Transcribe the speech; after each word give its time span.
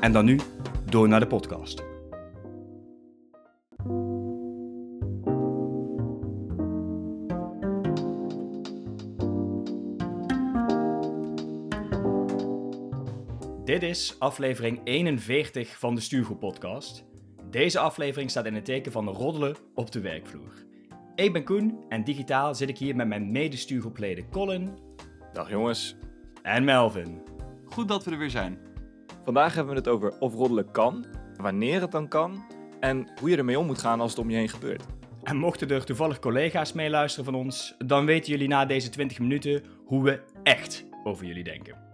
En 0.00 0.12
dan 0.12 0.24
nu 0.24 0.38
door 0.84 1.08
naar 1.08 1.20
de 1.20 1.26
podcast. 1.26 1.82
Dit 13.64 13.82
is 13.82 14.16
aflevering 14.18 14.80
41 14.84 15.78
van 15.78 15.94
de 15.94 16.00
Stuurgroep 16.00 16.40
podcast. 16.40 17.04
Deze 17.50 17.78
aflevering 17.78 18.30
staat 18.30 18.46
in 18.46 18.54
het 18.54 18.64
teken 18.64 18.92
van 18.92 19.08
roddelen 19.08 19.56
op 19.74 19.92
de 19.92 20.00
werkvloer. 20.00 20.66
Ik 21.14 21.32
ben 21.32 21.44
Koen 21.44 21.84
en 21.88 22.04
digitaal 22.04 22.54
zit 22.54 22.68
ik 22.68 22.78
hier 22.78 22.96
met 22.96 23.08
mijn 23.08 23.30
mede-stuurgroepleden 23.30 24.30
Colin 24.30 24.78
Dag 25.32 25.50
jongens. 25.50 25.96
en 26.42 26.64
Melvin. 26.64 27.22
Goed 27.66 27.88
dat 27.88 28.04
we 28.04 28.10
er 28.10 28.18
weer 28.18 28.30
zijn. 28.30 28.67
Vandaag 29.24 29.54
hebben 29.54 29.72
we 29.72 29.78
het 29.78 29.88
over 29.88 30.18
of 30.18 30.34
roddelen 30.34 30.70
kan, 30.70 31.06
wanneer 31.36 31.80
het 31.80 31.90
dan 31.90 32.08
kan 32.08 32.44
en 32.80 33.08
hoe 33.20 33.30
je 33.30 33.36
ermee 33.36 33.58
om 33.58 33.66
moet 33.66 33.78
gaan 33.78 34.00
als 34.00 34.10
het 34.10 34.20
om 34.20 34.30
je 34.30 34.36
heen 34.36 34.48
gebeurt. 34.48 34.84
En 35.22 35.36
mochten 35.36 35.68
er 35.68 35.84
toevallig 35.84 36.18
collega's 36.18 36.72
meeluisteren 36.72 37.24
van 37.24 37.34
ons, 37.34 37.74
dan 37.78 38.06
weten 38.06 38.32
jullie 38.32 38.48
na 38.48 38.64
deze 38.66 38.88
20 38.88 39.18
minuten 39.18 39.62
hoe 39.84 40.02
we 40.02 40.20
echt 40.42 40.84
over 41.04 41.26
jullie 41.26 41.44
denken. 41.44 41.86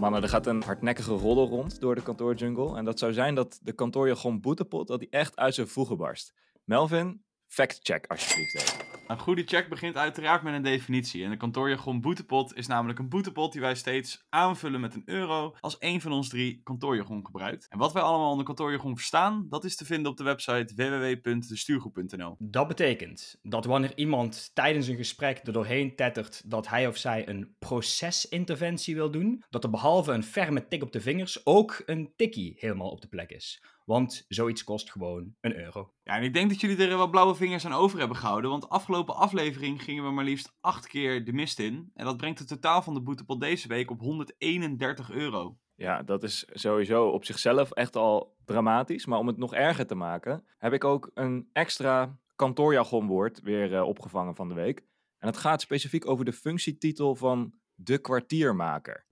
Mannen, 0.00 0.22
er 0.22 0.28
gaat 0.28 0.46
een 0.46 0.62
hardnekkige 0.62 1.12
roddel 1.12 1.46
rond 1.46 1.80
door 1.80 1.94
de 1.94 2.02
kantoorjungle 2.02 2.76
en 2.76 2.84
dat 2.84 2.98
zou 2.98 3.12
zijn 3.12 3.34
dat 3.34 3.58
de 3.62 3.72
kantoorjargon 3.72 4.40
boetepot 4.40 4.86
dat 4.86 5.00
die 5.00 5.10
echt 5.10 5.36
uit 5.36 5.54
zijn 5.54 5.68
voegen 5.68 5.96
barst. 5.96 6.34
Melvin, 6.64 7.22
fact-check 7.46 8.06
alsjeblieft 8.06 8.54
even. 8.54 8.95
Een 9.06 9.18
goede 9.18 9.42
check 9.44 9.68
begint 9.68 9.96
uiteraard 9.96 10.42
met 10.42 10.54
een 10.54 10.62
definitie. 10.62 11.24
En 11.24 11.30
de 11.30 11.36
kantoorjargon 11.36 12.00
boetepot 12.00 12.56
is 12.56 12.66
namelijk 12.66 12.98
een 12.98 13.08
boetepot 13.08 13.52
die 13.52 13.60
wij 13.60 13.74
steeds 13.74 14.24
aanvullen 14.28 14.80
met 14.80 14.94
een 14.94 15.02
euro 15.04 15.56
als 15.60 15.78
één 15.78 16.00
van 16.00 16.12
ons 16.12 16.28
drie 16.28 16.60
kantoorjargon 16.62 17.26
gebruikt. 17.26 17.66
En 17.68 17.78
wat 17.78 17.92
wij 17.92 18.02
allemaal 18.02 18.30
onder 18.30 18.44
kantoorjargon 18.44 18.96
verstaan, 18.96 19.46
dat 19.48 19.64
is 19.64 19.76
te 19.76 19.84
vinden 19.84 20.10
op 20.10 20.16
de 20.16 20.24
website 20.24 20.74
www.destuurgroep.nl. 20.74 22.36
Dat 22.38 22.68
betekent 22.68 23.38
dat 23.42 23.64
wanneer 23.64 23.92
iemand 23.96 24.50
tijdens 24.54 24.86
een 24.86 24.96
gesprek 24.96 25.40
er 25.42 25.52
doorheen 25.52 25.96
tettert 25.96 26.50
dat 26.50 26.68
hij 26.68 26.86
of 26.86 26.96
zij 26.96 27.28
een 27.28 27.54
procesinterventie 27.58 28.94
wil 28.94 29.10
doen, 29.10 29.44
dat 29.50 29.64
er 29.64 29.70
behalve 29.70 30.12
een 30.12 30.24
ferme 30.24 30.68
tik 30.68 30.82
op 30.82 30.92
de 30.92 31.00
vingers 31.00 31.46
ook 31.46 31.82
een 31.86 32.12
tikkie 32.16 32.54
helemaal 32.58 32.90
op 32.90 33.00
de 33.00 33.08
plek 33.08 33.30
is. 33.30 33.62
Want 33.86 34.24
zoiets 34.28 34.64
kost 34.64 34.90
gewoon 34.90 35.34
een 35.40 35.56
euro. 35.56 35.92
Ja, 36.02 36.16
en 36.16 36.22
ik 36.22 36.34
denk 36.34 36.50
dat 36.50 36.60
jullie 36.60 36.86
er 36.86 36.96
wel 36.96 37.10
blauwe 37.10 37.34
vingers 37.34 37.64
aan 37.64 37.72
over 37.72 37.98
hebben 37.98 38.16
gehouden, 38.16 38.50
want 38.50 38.62
de 38.62 38.68
afgelopen 38.68 39.14
aflevering 39.14 39.82
gingen 39.82 40.04
we 40.04 40.10
maar 40.10 40.24
liefst 40.24 40.56
acht 40.60 40.86
keer 40.86 41.24
de 41.24 41.32
mist 41.32 41.58
in. 41.58 41.90
En 41.94 42.04
dat 42.04 42.16
brengt 42.16 42.38
het 42.38 42.48
totaal 42.48 42.82
van 42.82 42.94
de 42.94 43.02
boetepot 43.02 43.40
deze 43.40 43.68
week 43.68 43.90
op 43.90 44.00
131 44.00 45.10
euro. 45.10 45.58
Ja, 45.74 46.02
dat 46.02 46.22
is 46.22 46.44
sowieso 46.52 47.08
op 47.08 47.24
zichzelf 47.24 47.70
echt 47.70 47.96
al 47.96 48.36
dramatisch, 48.44 49.06
maar 49.06 49.18
om 49.18 49.26
het 49.26 49.36
nog 49.36 49.54
erger 49.54 49.86
te 49.86 49.94
maken, 49.94 50.44
heb 50.58 50.72
ik 50.72 50.84
ook 50.84 51.10
een 51.14 51.48
extra 51.52 52.18
kantoorjargonwoord 52.36 53.40
weer 53.40 53.74
eh, 53.74 53.82
opgevangen 53.82 54.34
van 54.34 54.48
de 54.48 54.54
week. 54.54 54.84
En 55.18 55.28
het 55.28 55.36
gaat 55.36 55.60
specifiek 55.60 56.06
over 56.06 56.24
de 56.24 56.32
functietitel 56.32 57.14
van 57.14 57.54
de 57.74 57.98
kwartiermaker. 57.98 59.06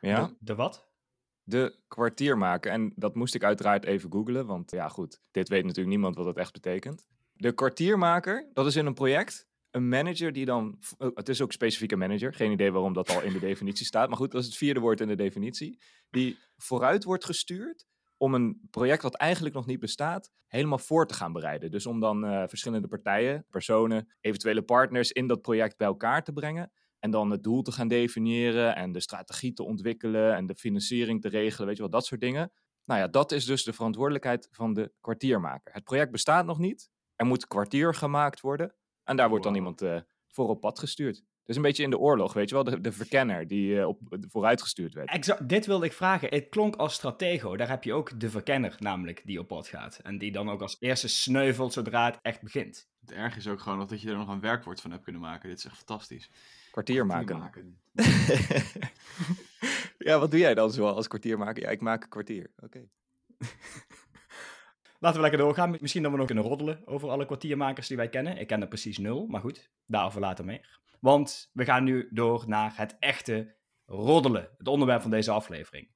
Ja? 0.00 0.26
De, 0.26 0.36
de 0.38 0.54
wat? 0.54 0.87
De 1.48 1.78
kwartiermaker. 1.88 2.72
En 2.72 2.92
dat 2.96 3.14
moest 3.14 3.34
ik 3.34 3.44
uiteraard 3.44 3.84
even 3.84 4.12
googlen, 4.12 4.46
want 4.46 4.70
ja 4.70 4.88
goed, 4.88 5.20
dit 5.30 5.48
weet 5.48 5.62
natuurlijk 5.62 5.88
niemand 5.88 6.16
wat 6.16 6.24
dat 6.24 6.36
echt 6.36 6.52
betekent. 6.52 7.06
De 7.32 7.52
kwartiermaker, 7.52 8.50
dat 8.52 8.66
is 8.66 8.76
in 8.76 8.86
een 8.86 8.94
project 8.94 9.46
een 9.70 9.88
manager 9.88 10.32
die 10.32 10.44
dan, 10.44 10.78
oh, 10.98 11.16
het 11.16 11.28
is 11.28 11.40
ook 11.40 11.52
specifiek 11.52 11.92
een 11.92 11.98
manager, 11.98 12.34
geen 12.34 12.50
idee 12.50 12.72
waarom 12.72 12.92
dat 12.92 13.10
al 13.10 13.22
in 13.22 13.32
de 13.32 13.38
definitie 13.38 13.86
staat, 13.86 14.08
maar 14.08 14.16
goed, 14.16 14.30
dat 14.30 14.40
is 14.40 14.46
het 14.46 14.56
vierde 14.56 14.80
woord 14.80 15.00
in 15.00 15.08
de 15.08 15.14
definitie, 15.14 15.80
die 16.10 16.38
vooruit 16.56 17.04
wordt 17.04 17.24
gestuurd 17.24 17.86
om 18.16 18.34
een 18.34 18.68
project 18.70 19.02
wat 19.02 19.16
eigenlijk 19.16 19.54
nog 19.54 19.66
niet 19.66 19.80
bestaat, 19.80 20.30
helemaal 20.46 20.78
voor 20.78 21.06
te 21.06 21.14
gaan 21.14 21.32
bereiden. 21.32 21.70
Dus 21.70 21.86
om 21.86 22.00
dan 22.00 22.24
eh, 22.24 22.42
verschillende 22.46 22.88
partijen, 22.88 23.46
personen, 23.50 24.08
eventuele 24.20 24.62
partners 24.62 25.12
in 25.12 25.26
dat 25.26 25.42
project 25.42 25.76
bij 25.76 25.86
elkaar 25.86 26.24
te 26.24 26.32
brengen. 26.32 26.70
En 26.98 27.10
dan 27.10 27.30
het 27.30 27.42
doel 27.42 27.62
te 27.62 27.72
gaan 27.72 27.88
definiëren 27.88 28.76
en 28.76 28.92
de 28.92 29.00
strategie 29.00 29.52
te 29.52 29.62
ontwikkelen 29.64 30.34
en 30.34 30.46
de 30.46 30.54
financiering 30.54 31.20
te 31.20 31.28
regelen, 31.28 31.66
weet 31.66 31.76
je 31.76 31.82
wel, 31.82 31.90
dat 31.90 32.06
soort 32.06 32.20
dingen. 32.20 32.52
Nou 32.84 33.00
ja, 33.00 33.08
dat 33.08 33.32
is 33.32 33.44
dus 33.44 33.64
de 33.64 33.72
verantwoordelijkheid 33.72 34.48
van 34.50 34.74
de 34.74 34.92
kwartiermaker. 35.00 35.72
Het 35.74 35.84
project 35.84 36.10
bestaat 36.10 36.46
nog 36.46 36.58
niet, 36.58 36.90
er 37.14 37.26
moet 37.26 37.46
kwartier 37.46 37.94
gemaakt 37.94 38.40
worden 38.40 38.74
en 39.04 39.16
daar 39.16 39.28
wordt 39.28 39.44
dan 39.44 39.52
Wow. 39.52 39.62
iemand 39.62 39.82
eh, 39.82 40.00
voor 40.28 40.48
op 40.48 40.60
pad 40.60 40.78
gestuurd. 40.78 41.22
Dus 41.44 41.56
een 41.56 41.62
beetje 41.62 41.82
in 41.82 41.90
de 41.90 41.98
oorlog, 41.98 42.32
weet 42.32 42.48
je 42.48 42.54
wel, 42.54 42.64
de, 42.64 42.80
de 42.80 42.92
verkenner 42.92 43.46
die 43.46 43.78
eh, 43.80 43.86
op, 43.86 44.00
vooruit 44.28 44.62
gestuurd 44.62 44.94
werd. 44.94 45.10
Exact, 45.10 45.48
dit 45.48 45.66
wilde 45.66 45.86
ik 45.86 45.92
vragen. 45.92 46.28
Het 46.28 46.48
klonk 46.48 46.76
als 46.76 46.94
stratego. 46.94 47.56
Daar 47.56 47.68
heb 47.68 47.84
je 47.84 47.92
ook 47.92 48.20
de 48.20 48.30
verkenner 48.30 48.74
namelijk 48.78 49.22
die 49.24 49.38
op 49.38 49.46
pad 49.48 49.68
gaat. 49.68 49.98
En 50.02 50.18
die 50.18 50.32
dan 50.32 50.50
ook 50.50 50.62
als 50.62 50.76
eerste 50.78 51.08
sneuvelt 51.08 51.72
zodra 51.72 52.04
het 52.04 52.18
echt 52.22 52.42
begint. 52.42 52.88
Het 53.08 53.16
erg 53.16 53.36
is 53.36 53.48
ook 53.48 53.60
gewoon 53.60 53.78
dat 53.78 54.00
je 54.00 54.10
er 54.10 54.16
nog 54.16 54.28
een 54.28 54.40
werkwoord 54.40 54.80
van 54.80 54.90
hebt 54.90 55.02
kunnen 55.02 55.20
maken. 55.20 55.48
Dit 55.48 55.58
is 55.58 55.64
echt 55.64 55.76
fantastisch. 55.76 56.30
Kwartier 56.70 57.06
maken. 57.06 57.80
ja, 60.08 60.18
wat 60.18 60.30
doe 60.30 60.40
jij 60.40 60.54
dan 60.54 60.72
zoal 60.72 60.94
als 60.94 61.08
kwartiermaker? 61.08 61.62
Ja, 61.62 61.68
ik 61.68 61.80
maak 61.80 62.02
een 62.02 62.08
kwartier. 62.08 62.50
Oké. 62.60 62.88
Laten 65.00 65.16
we 65.16 65.22
lekker 65.22 65.38
doorgaan. 65.38 65.76
Misschien 65.80 66.02
dat 66.02 66.10
we 66.10 66.18
nog 66.18 66.26
kunnen 66.26 66.44
roddelen 66.44 66.86
over 66.86 67.10
alle 67.10 67.26
kwartiermakers 67.26 67.86
die 67.86 67.96
wij 67.96 68.08
kennen. 68.08 68.38
Ik 68.38 68.46
ken 68.46 68.60
er 68.60 68.68
precies 68.68 68.98
nul, 68.98 69.26
maar 69.26 69.40
goed, 69.40 69.70
daarover 69.86 70.20
later 70.20 70.44
meer. 70.44 70.80
Want 71.00 71.50
we 71.52 71.64
gaan 71.64 71.84
nu 71.84 72.08
door 72.10 72.44
naar 72.46 72.72
het 72.76 72.96
echte 72.98 73.56
roddelen. 73.86 74.48
Het 74.58 74.68
onderwerp 74.68 75.02
van 75.02 75.10
deze 75.10 75.30
aflevering. 75.30 75.90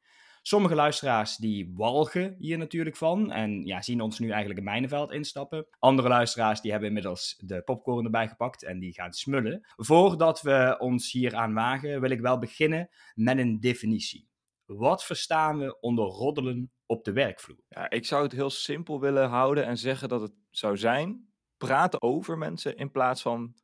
Sommige 0.44 0.74
luisteraars 0.74 1.36
die 1.36 1.72
walgen 1.74 2.36
hier 2.38 2.58
natuurlijk 2.58 2.96
van 2.96 3.32
en 3.32 3.64
ja, 3.64 3.82
zien 3.82 4.00
ons 4.00 4.18
nu 4.18 4.28
eigenlijk 4.28 4.58
een 4.58 4.64
mijnenveld 4.64 5.12
instappen. 5.12 5.66
Andere 5.78 6.08
luisteraars 6.08 6.60
die 6.60 6.70
hebben 6.70 6.88
inmiddels 6.88 7.34
de 7.38 7.62
popcorn 7.62 8.04
erbij 8.04 8.28
gepakt 8.28 8.64
en 8.64 8.78
die 8.78 8.92
gaan 8.92 9.12
smullen. 9.12 9.60
Voordat 9.76 10.42
we 10.42 10.76
ons 10.78 11.12
hier 11.12 11.34
aan 11.34 11.54
wagen 11.54 12.00
wil 12.00 12.10
ik 12.10 12.20
wel 12.20 12.38
beginnen 12.38 12.88
met 13.14 13.38
een 13.38 13.60
definitie. 13.60 14.28
Wat 14.64 15.04
verstaan 15.04 15.58
we 15.58 15.80
onder 15.80 16.04
roddelen 16.04 16.72
op 16.86 17.04
de 17.04 17.12
werkvloer? 17.12 17.64
Ja, 17.68 17.90
ik 17.90 18.06
zou 18.06 18.22
het 18.22 18.32
heel 18.32 18.50
simpel 18.50 19.00
willen 19.00 19.28
houden 19.28 19.66
en 19.66 19.78
zeggen 19.78 20.08
dat 20.08 20.20
het 20.20 20.32
zou 20.50 20.76
zijn 20.76 21.32
praten 21.56 22.02
over 22.02 22.38
mensen 22.38 22.76
in 22.76 22.90
plaats 22.90 23.22
van 23.22 23.54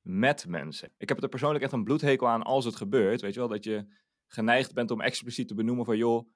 met 0.00 0.46
mensen. 0.48 0.92
Ik 0.98 1.08
heb 1.08 1.22
er 1.22 1.28
persoonlijk 1.28 1.64
echt 1.64 1.72
een 1.72 1.84
bloedhekel 1.84 2.28
aan 2.28 2.42
als 2.42 2.64
het 2.64 2.76
gebeurt. 2.76 3.20
Weet 3.20 3.34
je 3.34 3.40
wel, 3.40 3.48
dat 3.48 3.64
je 3.64 3.86
geneigd 4.26 4.74
bent 4.74 4.90
om 4.90 5.00
expliciet 5.00 5.48
te 5.48 5.54
benoemen 5.54 5.84
van 5.84 5.96
joh, 5.96 6.28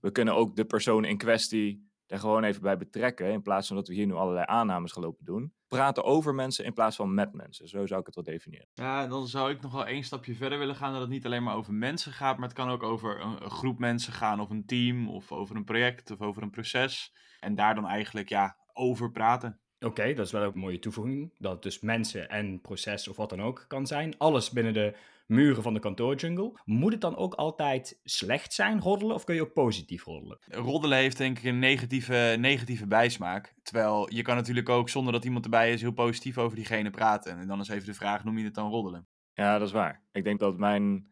we 0.00 0.10
kunnen 0.10 0.34
ook 0.34 0.56
de 0.56 0.64
persoon 0.64 1.04
in 1.04 1.16
kwestie 1.16 1.88
er 2.08 2.18
gewoon 2.18 2.44
even 2.44 2.62
bij 2.62 2.76
betrekken. 2.76 3.32
In 3.32 3.42
plaats 3.42 3.66
van 3.66 3.76
dat 3.76 3.88
we 3.88 3.94
hier 3.94 4.06
nu 4.06 4.12
allerlei 4.12 4.44
aannames 4.46 4.92
gaan 4.92 5.02
lopen 5.02 5.24
doen. 5.24 5.52
Praten 5.68 6.04
over 6.04 6.34
mensen 6.34 6.64
in 6.64 6.72
plaats 6.72 6.96
van 6.96 7.14
met 7.14 7.32
mensen. 7.32 7.68
Zo 7.68 7.86
zou 7.86 8.00
ik 8.00 8.06
het 8.06 8.14
wel 8.14 8.24
definiëren. 8.24 8.68
Ja, 8.74 9.06
dan 9.06 9.26
zou 9.26 9.50
ik 9.50 9.60
nog 9.60 9.72
wel 9.72 9.86
één 9.86 10.04
stapje 10.04 10.34
verder 10.34 10.58
willen 10.58 10.74
gaan. 10.74 10.92
Dat 10.92 11.00
het 11.00 11.10
niet 11.10 11.24
alleen 11.26 11.42
maar 11.42 11.56
over 11.56 11.74
mensen 11.74 12.12
gaat, 12.12 12.38
maar 12.38 12.48
het 12.48 12.56
kan 12.56 12.68
ook 12.68 12.82
over 12.82 13.20
een 13.20 13.50
groep 13.50 13.78
mensen 13.78 14.12
gaan, 14.12 14.40
of 14.40 14.50
een 14.50 14.66
team, 14.66 15.08
of 15.08 15.32
over 15.32 15.56
een 15.56 15.64
project, 15.64 16.10
of 16.10 16.20
over 16.20 16.42
een 16.42 16.50
proces. 16.50 17.14
En 17.40 17.54
daar 17.54 17.74
dan 17.74 17.86
eigenlijk 17.86 18.28
ja, 18.28 18.56
over 18.72 19.10
praten. 19.10 19.60
Oké, 19.80 20.14
dat 20.14 20.26
is 20.26 20.32
wel 20.32 20.42
ook 20.42 20.54
een 20.54 20.60
mooie 20.60 20.78
toevoeging. 20.78 21.32
Dat 21.38 21.52
het 21.52 21.62
dus 21.62 21.80
mensen 21.80 22.28
en 22.28 22.60
proces 22.60 23.08
of 23.08 23.16
wat 23.16 23.30
dan 23.30 23.42
ook 23.42 23.64
kan 23.68 23.86
zijn. 23.86 24.18
Alles 24.18 24.50
binnen 24.50 24.72
de 24.74 24.96
muren 25.26 25.62
van 25.62 25.74
de 25.74 25.80
kantoorjungle. 25.80 26.52
Moet 26.64 26.92
het 26.92 27.00
dan 27.00 27.16
ook 27.16 27.34
altijd 27.34 28.00
slecht 28.04 28.52
zijn, 28.52 28.80
roddelen, 28.80 29.14
of 29.14 29.24
kun 29.24 29.34
je 29.34 29.42
ook 29.42 29.52
positief 29.52 30.04
roddelen? 30.04 30.38
Roddelen 30.46 30.98
heeft 30.98 31.16
denk 31.16 31.38
ik 31.38 31.44
een 31.44 31.58
negatieve, 31.58 32.36
negatieve 32.38 32.86
bijsmaak. 32.86 33.54
Terwijl 33.62 34.14
je 34.14 34.22
kan 34.22 34.36
natuurlijk 34.36 34.68
ook, 34.68 34.88
zonder 34.88 35.12
dat 35.12 35.24
iemand 35.24 35.44
erbij 35.44 35.72
is, 35.72 35.80
heel 35.80 35.92
positief 35.92 36.38
over 36.38 36.56
diegene 36.56 36.90
praten. 36.90 37.38
En 37.38 37.46
dan 37.46 37.60
is 37.60 37.68
even 37.68 37.86
de 37.86 37.94
vraag, 37.94 38.24
noem 38.24 38.38
je 38.38 38.44
het 38.44 38.54
dan 38.54 38.70
roddelen? 38.70 39.08
Ja, 39.32 39.58
dat 39.58 39.66
is 39.66 39.74
waar. 39.74 40.02
Ik 40.12 40.24
denk 40.24 40.40
dat 40.40 40.58
mijn 40.58 41.08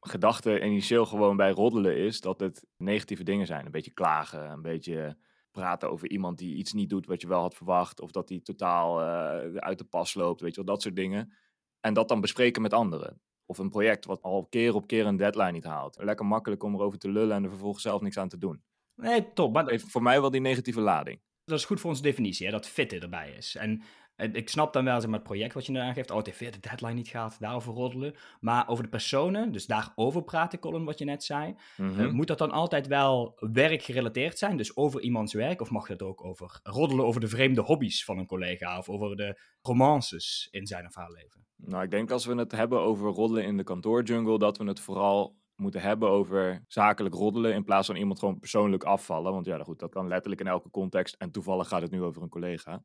gedachte 0.00 0.60
initieel 0.64 1.06
gewoon 1.06 1.36
bij 1.36 1.50
roddelen 1.50 1.96
is 1.96 2.20
dat 2.20 2.40
het 2.40 2.66
negatieve 2.76 3.22
dingen 3.22 3.46
zijn. 3.46 3.64
Een 3.64 3.72
beetje 3.72 3.90
klagen, 3.90 4.50
een 4.50 4.62
beetje 4.62 5.16
praten 5.60 5.90
over 5.90 6.10
iemand 6.10 6.38
die 6.38 6.54
iets 6.56 6.72
niet 6.72 6.90
doet 6.90 7.06
wat 7.06 7.20
je 7.20 7.28
wel 7.28 7.40
had 7.40 7.54
verwacht. 7.54 8.00
Of 8.00 8.10
dat 8.10 8.28
die 8.28 8.42
totaal 8.42 9.00
eh, 9.00 9.56
uit 9.56 9.78
de 9.78 9.84
pas 9.84 10.14
loopt, 10.14 10.40
weet 10.40 10.54
je 10.54 10.64
wel, 10.64 10.74
dat 10.74 10.82
soort 10.82 10.96
dingen. 10.96 11.32
En 11.80 11.94
dat 11.94 12.08
dan 12.08 12.20
bespreken 12.20 12.62
met 12.62 12.72
anderen. 12.72 13.20
Of 13.46 13.58
een 13.58 13.68
project 13.68 14.04
wat 14.04 14.22
al 14.22 14.46
keer 14.46 14.74
op 14.74 14.86
keer 14.86 15.06
een 15.06 15.16
deadline 15.16 15.52
niet 15.52 15.64
haalt. 15.64 15.96
Lekker 16.00 16.26
makkelijk 16.26 16.62
om 16.62 16.74
erover 16.74 16.98
te 16.98 17.10
lullen 17.10 17.36
en 17.36 17.42
er 17.44 17.50
vervolgens 17.50 17.82
zelf 17.82 18.00
niks 18.00 18.18
aan 18.18 18.28
te 18.28 18.38
doen. 18.38 18.62
Nee, 18.94 19.32
top. 19.32 19.52
Maar 19.52 19.62
Dat 19.62 19.70
heeft 19.70 19.90
voor 19.90 20.02
mij 20.02 20.20
wel 20.20 20.30
die 20.30 20.40
negatieve 20.40 20.80
lading. 20.80 21.20
dat 21.44 21.58
is 21.58 21.64
goed 21.64 21.80
voor 21.80 21.90
onze 21.90 22.02
definitie, 22.02 22.46
hè, 22.46 22.52
dat 22.52 22.68
fitten 22.68 23.00
erbij 23.00 23.32
is. 23.36 23.56
En 23.56 23.82
ik 24.18 24.48
snap 24.48 24.72
dan 24.72 24.84
wel 24.84 25.00
zeg 25.00 25.10
maar, 25.10 25.18
het 25.18 25.28
project 25.28 25.54
wat 25.54 25.66
je 25.66 25.72
nu 25.72 25.78
aangeeft. 25.78 26.10
Oh, 26.10 26.24
weer 26.38 26.52
de 26.52 26.60
deadline 26.60 26.92
niet 26.92 27.08
gehad, 27.08 27.36
daarover 27.38 27.72
roddelen. 27.72 28.14
Maar 28.40 28.68
over 28.68 28.84
de 28.84 28.90
personen, 28.90 29.52
dus 29.52 29.66
daarover 29.66 30.22
praten, 30.22 30.58
Colin, 30.58 30.84
wat 30.84 30.98
je 30.98 31.04
net 31.04 31.24
zei. 31.24 31.54
Mhm. 31.76 32.00
eh, 32.00 32.10
moet 32.10 32.26
dat 32.26 32.38
dan 32.38 32.50
altijd 32.50 32.86
wel 32.86 33.36
werkgerelateerd 33.52 34.38
zijn? 34.38 34.56
Dus 34.56 34.76
over 34.76 35.00
iemands 35.00 35.32
werk? 35.32 35.60
Of 35.60 35.70
mag 35.70 35.86
dat 35.86 36.02
ook 36.02 36.24
over 36.24 36.60
roddelen 36.62 37.04
over 37.04 37.20
de 37.20 37.28
vreemde 37.28 37.60
hobby's 37.60 38.04
van 38.04 38.18
een 38.18 38.26
collega? 38.26 38.78
Of 38.78 38.88
over 38.88 39.16
de 39.16 39.40
romances 39.62 40.48
in 40.50 40.66
zijn 40.66 40.86
of 40.86 40.94
haar 40.94 41.10
leven? 41.10 41.46
Nou, 41.56 41.82
ik 41.82 41.90
denk 41.90 42.10
als 42.10 42.26
we 42.26 42.34
het 42.34 42.52
hebben 42.52 42.80
over 42.80 43.10
roddelen 43.10 43.44
in 43.44 43.56
de 43.56 43.64
kantoorjungle, 43.64 44.38
dat 44.38 44.58
we 44.58 44.64
het 44.64 44.80
vooral 44.80 45.36
moeten 45.54 45.80
hebben 45.80 46.08
over 46.08 46.64
zakelijk 46.68 47.14
roddelen 47.14 47.54
in 47.54 47.64
plaats 47.64 47.86
van 47.86 47.96
iemand 47.96 48.18
gewoon 48.18 48.38
persoonlijk 48.38 48.84
afvallen. 48.84 49.32
Want 49.32 49.46
ja, 49.46 49.58
goed, 49.58 49.78
dat 49.78 49.92
kan 49.92 50.08
letterlijk 50.08 50.40
in 50.40 50.46
elke 50.46 50.70
context 50.70 51.14
en 51.14 51.30
toevallig 51.30 51.68
gaat 51.68 51.82
het 51.82 51.90
nu 51.90 52.02
over 52.02 52.22
een 52.22 52.28
collega. 52.28 52.82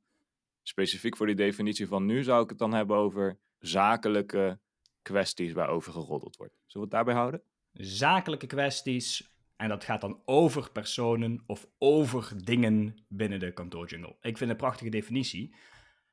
Specifiek 0.64 1.18
voor 1.18 1.26
die 1.26 1.36
definitie 1.36 1.88
van 1.88 2.06
nu 2.06 2.24
zou 2.24 2.44
ik 2.44 2.50
het 2.50 2.58
dan 2.58 2.74
hebben 2.74 2.98
over 2.98 3.40
zakelijke 3.60 4.60
kwesties 5.02 5.54
waarover 5.54 5.92
geroddeld 5.92 6.36
wordt. 6.36 6.54
Zullen 6.54 6.90
we 6.90 6.96
het 6.96 7.06
daarbij 7.06 7.14
houden? 7.14 7.44
Zakelijke 7.74 8.48
kwesties. 8.48 9.32
En 9.56 9.70
dat 9.70 9.84
gaat 9.84 10.02
dan 10.02 10.22
over 10.26 10.72
personen 10.72 11.44
of 11.46 11.68
over 11.78 12.32
dingen 12.44 13.06
binnen 13.08 13.40
de 13.40 13.54
kantoorjungle. 13.54 14.16
Ik 14.22 14.38
vind 14.38 14.50
een 14.50 14.56
prachtige 14.56 14.90
definitie. 14.90 15.56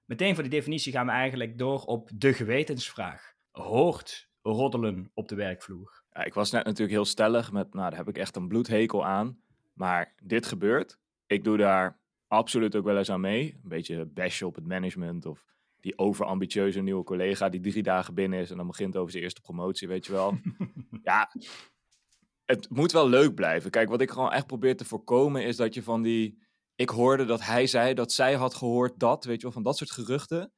Meteen 0.04 0.34
voor 0.34 0.42
die 0.42 0.52
definitie 0.52 0.92
gaan 0.92 1.06
we 1.06 1.12
eigenlijk 1.12 1.58
door 1.58 1.82
op 1.84 2.10
de 2.14 2.32
gewetensvraag. 2.32 3.34
Hoort 3.50 4.28
roddelen 4.42 5.10
op 5.14 5.28
de 5.28 5.34
werkvloer? 5.34 6.02
Ja, 6.12 6.24
ik 6.24 6.34
was 6.34 6.50
net 6.50 6.64
natuurlijk 6.64 6.90
heel 6.90 7.04
stellig 7.04 7.52
met, 7.52 7.74
nou, 7.74 7.88
daar 7.88 7.98
heb 7.98 8.08
ik 8.08 8.18
echt 8.18 8.36
een 8.36 8.48
bloedhekel 8.48 9.06
aan. 9.06 9.40
Maar 9.72 10.14
dit 10.22 10.46
gebeurt. 10.46 10.98
Ik 11.26 11.44
doe 11.44 11.56
daar 11.56 11.99
absoluut 12.30 12.76
ook 12.76 12.84
wel 12.84 12.98
eens 12.98 13.10
aan 13.10 13.20
mee. 13.20 13.52
Een 13.62 13.68
beetje 13.68 14.06
bashen 14.06 14.46
op 14.46 14.54
het 14.54 14.66
management 14.66 15.26
of 15.26 15.44
die 15.80 15.98
overambitieuze 15.98 16.80
nieuwe 16.80 17.04
collega 17.04 17.48
die 17.48 17.60
drie 17.60 17.82
dagen 17.82 18.14
binnen 18.14 18.38
is 18.38 18.50
en 18.50 18.56
dan 18.56 18.66
begint 18.66 18.96
over 18.96 19.10
zijn 19.10 19.22
eerste 19.22 19.40
promotie, 19.40 19.88
weet 19.88 20.06
je 20.06 20.12
wel. 20.12 20.38
ja, 21.02 21.30
het 22.44 22.70
moet 22.70 22.92
wel 22.92 23.08
leuk 23.08 23.34
blijven. 23.34 23.70
Kijk, 23.70 23.88
wat 23.88 24.00
ik 24.00 24.10
gewoon 24.10 24.32
echt 24.32 24.46
probeer 24.46 24.76
te 24.76 24.84
voorkomen 24.84 25.44
is 25.44 25.56
dat 25.56 25.74
je 25.74 25.82
van 25.82 26.02
die... 26.02 26.48
Ik 26.74 26.88
hoorde 26.88 27.24
dat 27.24 27.40
hij 27.40 27.66
zei 27.66 27.94
dat 27.94 28.12
zij 28.12 28.34
had 28.34 28.54
gehoord 28.54 28.98
dat, 28.98 29.24
weet 29.24 29.36
je 29.36 29.42
wel, 29.42 29.52
van 29.52 29.62
dat 29.62 29.76
soort 29.76 29.90
geruchten. 29.90 30.52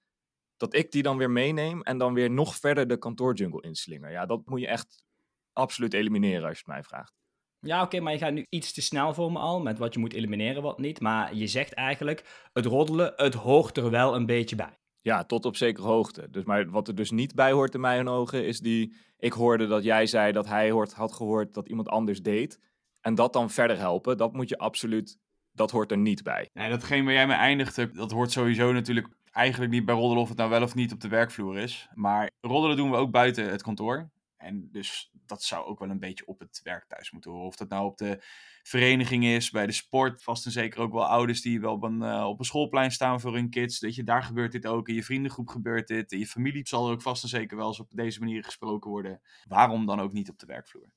Dat 0.56 0.74
ik 0.74 0.90
die 0.90 1.02
dan 1.02 1.16
weer 1.16 1.30
meeneem 1.30 1.82
en 1.82 1.98
dan 1.98 2.14
weer 2.14 2.30
nog 2.30 2.56
verder 2.56 2.86
de 2.86 2.98
kantoorjungle 2.98 3.62
inslinger. 3.62 4.10
Ja, 4.10 4.26
dat 4.26 4.46
moet 4.46 4.60
je 4.60 4.66
echt 4.66 5.04
absoluut 5.52 5.94
elimineren 5.94 6.48
als 6.48 6.58
je 6.58 6.64
het 6.64 6.74
mij 6.74 6.82
vraagt. 6.82 7.21
Ja, 7.66 7.82
oké, 7.82 8.00
maar 8.00 8.12
je 8.12 8.18
gaat 8.18 8.32
nu 8.32 8.46
iets 8.48 8.72
te 8.72 8.82
snel 8.82 9.14
voor 9.14 9.32
me 9.32 9.38
al 9.38 9.60
met 9.60 9.78
wat 9.78 9.94
je 9.94 10.00
moet 10.00 10.12
elimineren, 10.12 10.62
wat 10.62 10.78
niet. 10.78 11.00
Maar 11.00 11.34
je 11.34 11.46
zegt 11.46 11.72
eigenlijk, 11.72 12.48
het 12.52 12.66
roddelen, 12.66 13.12
het 13.16 13.34
hoort 13.34 13.76
er 13.76 13.90
wel 13.90 14.14
een 14.14 14.26
beetje 14.26 14.56
bij. 14.56 14.78
Ja, 15.00 15.24
tot 15.24 15.44
op 15.44 15.56
zekere 15.56 15.86
hoogte. 15.86 16.30
Dus, 16.30 16.44
maar 16.44 16.70
wat 16.70 16.88
er 16.88 16.94
dus 16.94 17.10
niet 17.10 17.34
bij 17.34 17.52
hoort 17.52 17.74
in 17.74 17.80
mijn 17.80 18.08
ogen 18.08 18.46
is 18.46 18.60
die... 18.60 18.94
Ik 19.18 19.32
hoorde 19.32 19.66
dat 19.66 19.84
jij 19.84 20.06
zei 20.06 20.32
dat 20.32 20.46
hij 20.46 20.70
hoort, 20.70 20.92
had 20.92 21.12
gehoord 21.12 21.54
dat 21.54 21.68
iemand 21.68 21.88
anders 21.88 22.22
deed. 22.22 22.60
En 23.00 23.14
dat 23.14 23.32
dan 23.32 23.50
verder 23.50 23.78
helpen, 23.78 24.16
dat 24.16 24.32
moet 24.32 24.48
je 24.48 24.58
absoluut... 24.58 25.18
Dat 25.52 25.70
hoort 25.70 25.90
er 25.90 25.98
niet 25.98 26.22
bij. 26.22 26.48
Nee, 26.52 26.70
datgene 26.70 27.04
waar 27.04 27.12
jij 27.12 27.26
mee 27.26 27.36
eindigde, 27.36 27.90
dat 27.90 28.10
hoort 28.10 28.30
sowieso 28.30 28.72
natuurlijk 28.72 29.08
eigenlijk 29.30 29.72
niet 29.72 29.84
bij 29.84 29.94
roddelen 29.94 30.22
of 30.22 30.28
het 30.28 30.38
nou 30.38 30.50
wel 30.50 30.62
of 30.62 30.74
niet 30.74 30.92
op 30.92 31.00
de 31.00 31.08
werkvloer 31.08 31.58
is. 31.58 31.88
Maar 31.94 32.30
roddelen 32.40 32.76
doen 32.76 32.90
we 32.90 32.96
ook 32.96 33.10
buiten 33.10 33.50
het 33.50 33.62
kantoor. 33.62 34.10
En 34.42 34.68
dus 34.72 35.12
dat 35.26 35.42
zou 35.42 35.66
ook 35.66 35.78
wel 35.78 35.90
een 35.90 35.98
beetje 35.98 36.26
op 36.26 36.38
het 36.38 36.60
werk 36.62 36.84
thuis 36.88 37.10
moeten 37.10 37.30
horen. 37.30 37.46
Of 37.46 37.56
dat 37.56 37.68
nou 37.68 37.86
op 37.86 37.98
de 37.98 38.18
vereniging 38.62 39.24
is, 39.24 39.50
bij 39.50 39.66
de 39.66 39.72
sport. 39.72 40.22
Vast 40.22 40.44
en 40.44 40.50
zeker 40.50 40.80
ook 40.80 40.92
wel 40.92 41.06
ouders 41.06 41.42
die 41.42 41.60
wel 41.60 41.72
op 41.72 41.82
een, 41.82 42.02
eh, 42.02 42.24
op 42.24 42.38
een 42.38 42.44
schoolplein 42.44 42.90
staan 42.90 43.20
voor 43.20 43.34
hun 43.34 43.50
kids. 43.50 43.78
Dat 43.78 43.94
je, 43.94 44.04
daar 44.04 44.22
gebeurt 44.22 44.52
dit 44.52 44.66
ook. 44.66 44.88
In 44.88 44.94
je 44.94 45.04
vriendengroep 45.04 45.48
gebeurt 45.48 45.88
dit. 45.88 46.12
In 46.12 46.18
je 46.18 46.26
familie 46.26 46.68
zal 46.68 46.86
er 46.86 46.92
ook 46.92 47.02
vast 47.02 47.22
en 47.22 47.28
zeker 47.28 47.56
wel 47.56 47.66
eens 47.66 47.80
op 47.80 47.90
deze 47.90 48.18
manier 48.18 48.44
gesproken 48.44 48.90
worden. 48.90 49.20
Waarom 49.48 49.86
dan 49.86 50.00
ook 50.00 50.12
niet 50.12 50.30
op 50.30 50.38
de 50.38 50.46
werkvloer? 50.46 50.92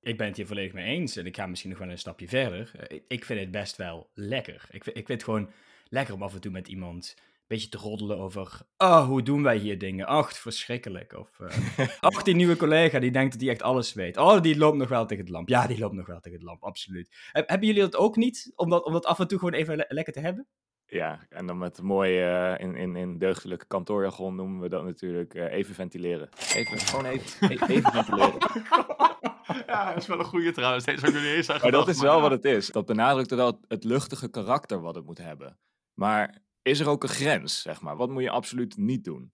Ik 0.00 0.16
ben 0.16 0.26
het 0.26 0.36
hier 0.36 0.46
volledig 0.46 0.72
mee 0.72 0.96
eens 0.96 1.16
en 1.16 1.26
ik 1.26 1.36
ga 1.36 1.46
misschien 1.46 1.70
nog 1.70 1.78
wel 1.78 1.90
een 1.90 1.98
stapje 1.98 2.28
verder. 2.28 2.70
Eh, 2.74 3.00
Ik, 3.08 3.24
vind 3.24 3.40
het 3.40 3.50
best 3.50 3.76
wel 3.76 4.10
lekker. 4.14 4.66
Ik, 4.70 4.86
ik 4.86 4.94
vind 4.94 5.08
het 5.08 5.24
gewoon 5.24 5.50
lekker 5.88 6.14
om 6.14 6.22
af 6.22 6.34
en 6.34 6.40
toe 6.40 6.52
met 6.52 6.68
iemand 6.68 7.14
beetje 7.46 7.68
te 7.68 7.78
roddelen 7.78 8.18
over... 8.18 8.60
Oh, 8.76 9.06
hoe 9.06 9.22
doen 9.22 9.42
wij 9.42 9.56
hier 9.56 9.78
dingen? 9.78 10.06
Ach, 10.06 10.32
verschrikkelijk. 10.38 11.12
Of, 11.12 11.40
eh, 11.40 11.88
ach, 12.00 12.22
die 12.22 12.34
nieuwe 12.34 12.56
collega 12.56 12.98
die 12.98 13.10
denkt 13.10 13.32
dat 13.32 13.40
hij 13.40 13.50
echt 13.50 13.62
alles 13.62 13.92
weet. 13.92 14.16
Oh, 14.16 14.40
die 14.42 14.58
loopt 14.58 14.76
nog 14.76 14.88
wel 14.88 15.06
tegen 15.06 15.24
het 15.24 15.32
lamp. 15.32 15.48
Ja, 15.48 15.66
die 15.66 15.78
loopt 15.78 15.94
nog 15.94 16.06
wel 16.06 16.20
tegen 16.20 16.38
het 16.38 16.46
lamp, 16.46 16.62
absoluut. 16.62 17.16
Heb- 17.32 17.48
hebben 17.48 17.66
jullie 17.66 17.82
dat 17.82 17.96
ook 17.96 18.16
niet? 18.16 18.52
Om 18.54 18.70
dat, 18.70 18.84
om 18.84 18.92
dat 18.92 19.06
af 19.06 19.18
en 19.18 19.28
toe 19.28 19.38
gewoon 19.38 19.54
even 19.54 19.76
le- 19.76 19.84
lekker 19.88 20.12
te 20.12 20.20
hebben? 20.20 20.46
Ja, 20.88 21.26
en 21.28 21.46
dan 21.46 21.58
met 21.58 21.82
mooi 21.82 22.20
eh, 22.22 22.54
in, 22.58 22.74
in, 22.76 22.96
in 22.96 23.18
deugdelijke 23.18 23.66
kantoorjargon 23.66 24.34
noemen 24.34 24.60
we 24.60 24.68
dat 24.68 24.84
natuurlijk 24.84 25.34
eh, 25.34 25.52
even 25.52 25.74
ventileren. 25.74 26.28
Even, 26.54 26.78
gewoon 26.78 27.04
even, 27.04 27.50
e- 27.50 27.72
even 27.74 27.92
ventileren. 27.92 28.38
ja, 29.66 29.88
dat 29.92 30.02
is 30.02 30.06
wel 30.08 30.18
een 30.18 30.24
goede 30.24 30.52
trouwens. 30.52 30.84
Deze 30.84 31.04
heb 31.04 31.14
ik 31.14 31.20
niet 31.22 31.30
eens 31.32 31.50
aan 31.50 31.60
Maar 31.62 31.70
dat 31.70 31.88
is 31.88 32.00
wel 32.00 32.20
wat 32.20 32.30
het 32.30 32.44
is. 32.44 32.66
Dat 32.66 32.86
benadrukt 32.86 33.30
wel 33.34 33.46
het, 33.46 33.56
het 33.68 33.84
luchtige 33.84 34.28
karakter 34.30 34.80
wat 34.80 34.94
het 34.94 35.04
moet 35.06 35.18
hebben. 35.18 35.58
Maar 35.94 36.44
is 36.66 36.80
er 36.80 36.88
ook 36.88 37.02
een 37.02 37.08
grens, 37.08 37.62
zeg 37.62 37.80
maar? 37.80 37.96
Wat 37.96 38.10
moet 38.10 38.22
je 38.22 38.30
absoluut 38.30 38.76
niet 38.76 39.04
doen? 39.04 39.32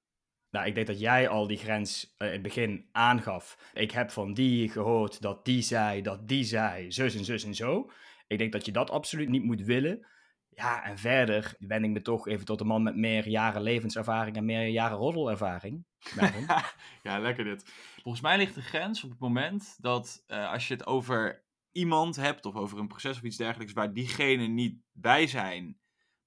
Nou, 0.50 0.66
ik 0.66 0.74
denk 0.74 0.86
dat 0.86 1.00
jij 1.00 1.28
al 1.28 1.46
die 1.46 1.56
grens 1.56 2.14
eh, 2.16 2.26
in 2.26 2.32
het 2.32 2.42
begin 2.42 2.88
aangaf. 2.92 3.70
Ik 3.72 3.90
heb 3.90 4.10
van 4.10 4.34
die 4.34 4.68
gehoord 4.68 5.20
dat 5.20 5.44
die 5.44 5.62
zei, 5.62 6.02
dat 6.02 6.28
die 6.28 6.44
zei, 6.44 6.92
zus 6.92 7.14
en 7.14 7.24
zus 7.24 7.44
en 7.44 7.54
zo. 7.54 7.90
Ik 8.26 8.38
denk 8.38 8.52
dat 8.52 8.66
je 8.66 8.72
dat 8.72 8.90
absoluut 8.90 9.28
niet 9.28 9.44
moet 9.44 9.62
willen. 9.62 10.06
Ja, 10.48 10.84
en 10.84 10.98
verder 10.98 11.54
wend 11.58 11.84
ik 11.84 11.90
me 11.90 12.02
toch 12.02 12.28
even 12.28 12.44
tot 12.44 12.60
een 12.60 12.66
man 12.66 12.82
met 12.82 12.96
meer 12.96 13.28
jaren 13.28 13.62
levenservaring 13.62 14.36
en 14.36 14.44
meer 14.44 14.66
jaren 14.66 14.96
roddelervaring. 14.96 15.84
Ja, 17.02 17.18
lekker 17.18 17.44
dit. 17.44 17.64
Volgens 18.02 18.22
mij 18.22 18.36
ligt 18.36 18.54
de 18.54 18.62
grens 18.62 19.04
op 19.04 19.10
het 19.10 19.18
moment 19.18 19.76
dat 19.78 20.24
eh, 20.26 20.50
als 20.50 20.68
je 20.68 20.74
het 20.74 20.86
over 20.86 21.44
iemand 21.70 22.16
hebt 22.16 22.46
of 22.46 22.54
over 22.54 22.78
een 22.78 22.88
proces 22.88 23.16
of 23.16 23.22
iets 23.22 23.36
dergelijks 23.36 23.72
waar 23.72 23.92
diegene 23.92 24.46
niet 24.46 24.80
bij 24.92 25.26
zijn, 25.26 25.80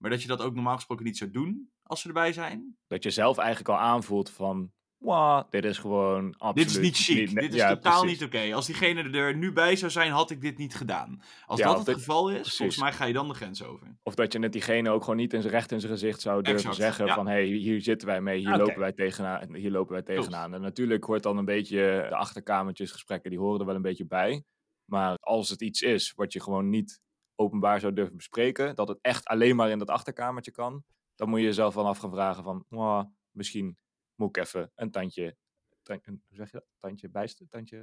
maar 0.06 0.14
dat 0.14 0.24
je 0.24 0.30
dat 0.30 0.42
ook 0.42 0.54
normaal 0.54 0.76
gesproken 0.76 1.06
niet 1.06 1.18
zou 1.18 1.32
doen 1.32 1.70
als 1.84 2.02
ze 2.02 2.08
erbij 2.08 2.34
zijn. 2.34 2.78
Dat 2.88 3.04
je 3.04 3.10
zelf 3.10 3.38
eigenlijk 3.38 3.70
al 3.70 3.78
aanvoelt 3.78 4.30
van... 4.30 4.72
Wow, 4.98 5.52
dit 5.52 5.66
is 5.66 5.78
gewoon 5.78 6.38
absoluut... 6.38 6.68
dit 6.68 6.78
is 6.78 6.84
niet 6.84 6.98
chic, 6.98 7.32
nee, 7.32 7.44
dit 7.44 7.54
is 7.54 7.60
ja, 7.60 7.70
totaal 7.70 8.02
precies. 8.02 8.20
niet 8.20 8.28
oké. 8.28 8.54
Als 8.54 8.66
diegene 8.66 9.10
er 9.10 9.36
nu 9.36 9.54
bij 9.54 9.76
zou 9.76 9.92
zijn, 9.92 10.12
had 10.12 10.32
ik 10.32 10.42
dit 10.42 10.58
niet 10.58 10.76
gedaan. 10.76 11.22
Als 11.46 11.60
Ja, 11.60 11.66
dat 11.68 11.78
het 11.78 11.86
dit- 11.86 11.96
geval 11.96 12.30
is, 12.30 12.36
precies. 12.36 12.58
volgens 12.58 12.80
mij 12.80 12.94
ga 12.94 13.06
je 13.06 13.14
dan 13.14 13.28
de 13.28 13.34
grens 13.34 13.64
over. 13.64 13.98
Of 14.04 14.16
dat 14.16 14.34
je 14.34 14.40
net 14.40 14.52
diegene 14.52 14.90
ook 14.90 15.02
gewoon 15.02 15.16
niet 15.16 15.34
in 15.34 15.42
zijn 15.42 15.54
recht 15.54 15.72
in 15.72 15.80
zijn 15.80 15.92
gezicht 15.92 16.22
zou 16.22 16.42
durven 16.42 16.70
Exact, 16.70 16.76
zeggen 16.76 17.06
ja. 17.06 17.14
van... 17.16 17.28
hé, 17.28 17.34
hey, 17.34 17.46
hier 17.46 17.82
zitten 17.82 18.08
wij 18.08 18.22
mee, 18.22 18.40
hier, 18.40 18.58
lopen 18.58 18.80
wij 18.80 18.94
tegenaan, 18.94 19.56
hier 19.56 19.72
lopen 19.72 19.94
wij 19.94 20.04
tegenaan. 20.04 20.54
En 20.54 20.62
natuurlijk 20.62 21.04
hoort 21.04 21.24
dan 21.24 21.38
een 21.38 21.46
beetje 21.46 22.06
de 22.10 22.16
achterkamertjesgesprekken, 22.16 23.30
die 23.30 23.40
horen 23.40 23.60
er 23.60 23.66
wel 23.66 23.76
een 23.76 23.82
beetje 23.82 24.08
bij. 24.08 24.44
Maar 24.92 25.16
als 25.20 25.50
het 25.50 25.62
iets 25.62 25.82
is 25.82 26.14
wat 26.16 26.34
je 26.34 26.42
gewoon 26.42 26.70
niet 26.70 27.04
openbaar 27.36 27.80
zou 27.80 27.94
durven 27.94 28.16
bespreken... 28.18 28.76
dat 28.76 28.88
het 28.88 28.98
echt 29.02 29.26
alleen 29.26 29.56
maar 29.56 29.70
in 29.70 29.80
dat 29.80 29.90
achterkamertje 29.90 30.52
kan... 30.52 30.84
dan 31.16 31.30
moet 31.30 31.40
je 31.40 31.46
jezelf 31.46 31.74
wel 31.74 31.88
af 31.88 31.98
gaan 31.98 32.12
vragen 32.12 32.44
van... 32.44 32.66
"Mwah, 32.70 33.06
misschien 33.32 33.78
moet 34.16 34.38
ik 34.38 34.44
even 34.44 34.72
een 34.76 34.92
tandje... 34.92 35.38
tan- 35.84 36.00
een- 36.04 36.24
hoe 36.28 36.36
zeg 36.38 36.52
je 36.52 36.58
dat? 36.58 36.66
Tandje 36.80 37.10
bijsten? 37.10 37.48
Tandje? 37.50 37.78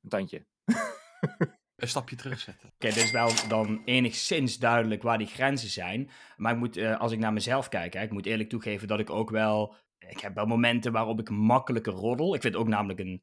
Een 0.00 0.08
tandje. 0.08 0.46
Een 1.76 1.88
stapje 1.88 2.16
terugzetten. 2.16 2.68
Oké, 2.68 2.86
dit 2.86 2.96
is 2.96 3.10
wel 3.10 3.30
dan 3.48 3.82
enigszins 3.84 4.58
duidelijk 4.58 5.02
waar 5.02 5.18
die 5.18 5.26
grenzen 5.26 5.68
zijn. 5.68 6.10
Maar 6.36 6.52
ik 6.52 6.58
moet, 6.58 6.76
eh, 6.76 7.00
als 7.00 7.12
ik 7.12 7.18
naar 7.18 7.32
mezelf 7.32 7.68
kijk, 7.68 7.92
hè, 7.92 8.02
ik 8.02 8.10
moet 8.10 8.26
eerlijk 8.26 8.48
toegeven 8.48 8.88
dat 8.88 8.98
ik 9.00 9.10
ook 9.10 9.30
wel... 9.30 9.74
Ik 9.98 10.20
heb 10.20 10.34
wel 10.34 10.46
momenten 10.46 10.92
waarop 10.92 11.20
ik 11.20 11.30
makkelijker 11.30 11.92
roddel. 11.92 12.34
Ik 12.34 12.40
vind 12.40 12.54
het 12.54 12.62
ook 12.62 12.68
namelijk 12.68 12.98
een 12.98 13.22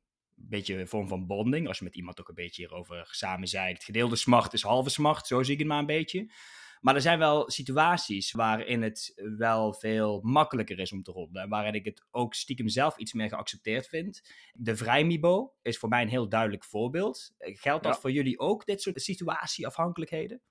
beetje 0.50 0.78
een 0.78 0.88
vorm 0.88 1.08
van 1.08 1.28
bonding. 1.28 1.68
Als 1.68 1.78
je 1.78 1.84
met 1.84 1.96
iemand 1.96 2.20
ook 2.20 2.28
een 2.30 2.36
beetje 2.36 2.62
hierover 2.62 3.08
samen 3.12 3.48
zei. 3.48 3.74
Het 3.74 3.84
gedeelde 3.84 4.16
smart 4.16 4.54
is 4.54 4.62
halve 4.62 4.90
smart, 4.90 5.28
zo 5.28 5.44
zie 5.44 5.54
ik 5.54 5.60
het 5.60 5.68
maar 5.68 5.80
een 5.80 5.86
beetje. 5.86 6.32
Maar 6.80 6.96
er 6.96 7.02
zijn 7.02 7.20
wel 7.20 7.50
situaties 7.52 8.32
waarin 8.32 8.82
het 8.82 9.14
wel 9.38 9.74
veel 9.74 10.20
makkelijker 10.24 10.80
is 10.80 10.92
om 10.92 11.04
te 11.04 11.12
roddelen. 11.12 11.44
En 11.44 11.50
waarin 11.50 11.74
ik 11.74 11.86
het 11.86 12.06
ook 12.12 12.34
stiekem 12.34 12.68
zelf 12.70 12.98
iets 12.98 13.14
meer 13.14 13.30
geaccepteerd 13.30 13.88
vind. 13.88 14.22
De 14.54 14.76
vrijmibo 14.76 15.54
is 15.62 15.78
voor 15.78 15.90
mij 15.90 16.02
een 16.02 16.08
heel 16.10 16.30
duidelijk 16.30 16.64
voorbeeld. 16.64 17.34
Geldt 17.38 17.84
dat 17.84 17.94
Ja. 17.96 18.00
voor 18.02 18.12
jullie 18.12 18.40
ook, 18.40 18.66
dit 18.66 18.82
soort 18.82 19.02
situatieafhankelijkheden? 19.02 20.42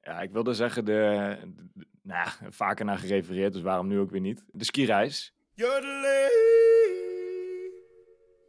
Ja, 0.00 0.20
ik 0.20 0.30
wilde 0.30 0.54
zeggen, 0.54 0.84
de, 0.84 1.36
de- 1.74 1.86
nou, 2.02 2.28
vaker 2.48 2.84
naar 2.84 2.98
gerefereerd, 2.98 3.52
dus 3.52 3.62
waarom 3.62 3.86
nu 3.86 3.98
ook 3.98 4.10
weer 4.10 4.20
niet? 4.20 4.44
De 4.46 4.64
skireis. 4.64 5.34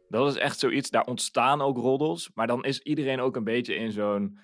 Dat 0.08 0.28
is 0.28 0.36
echt 0.36 0.58
zoiets, 0.58 0.90
daar 0.90 1.04
ontstaan 1.04 1.60
ook 1.60 1.76
roddels, 1.76 2.30
maar 2.34 2.46
dan 2.46 2.64
is 2.64 2.80
iedereen 2.80 3.20
ook 3.20 3.36
een 3.36 3.44
beetje 3.44 3.74
in 3.74 3.92
zo'n 3.92 4.38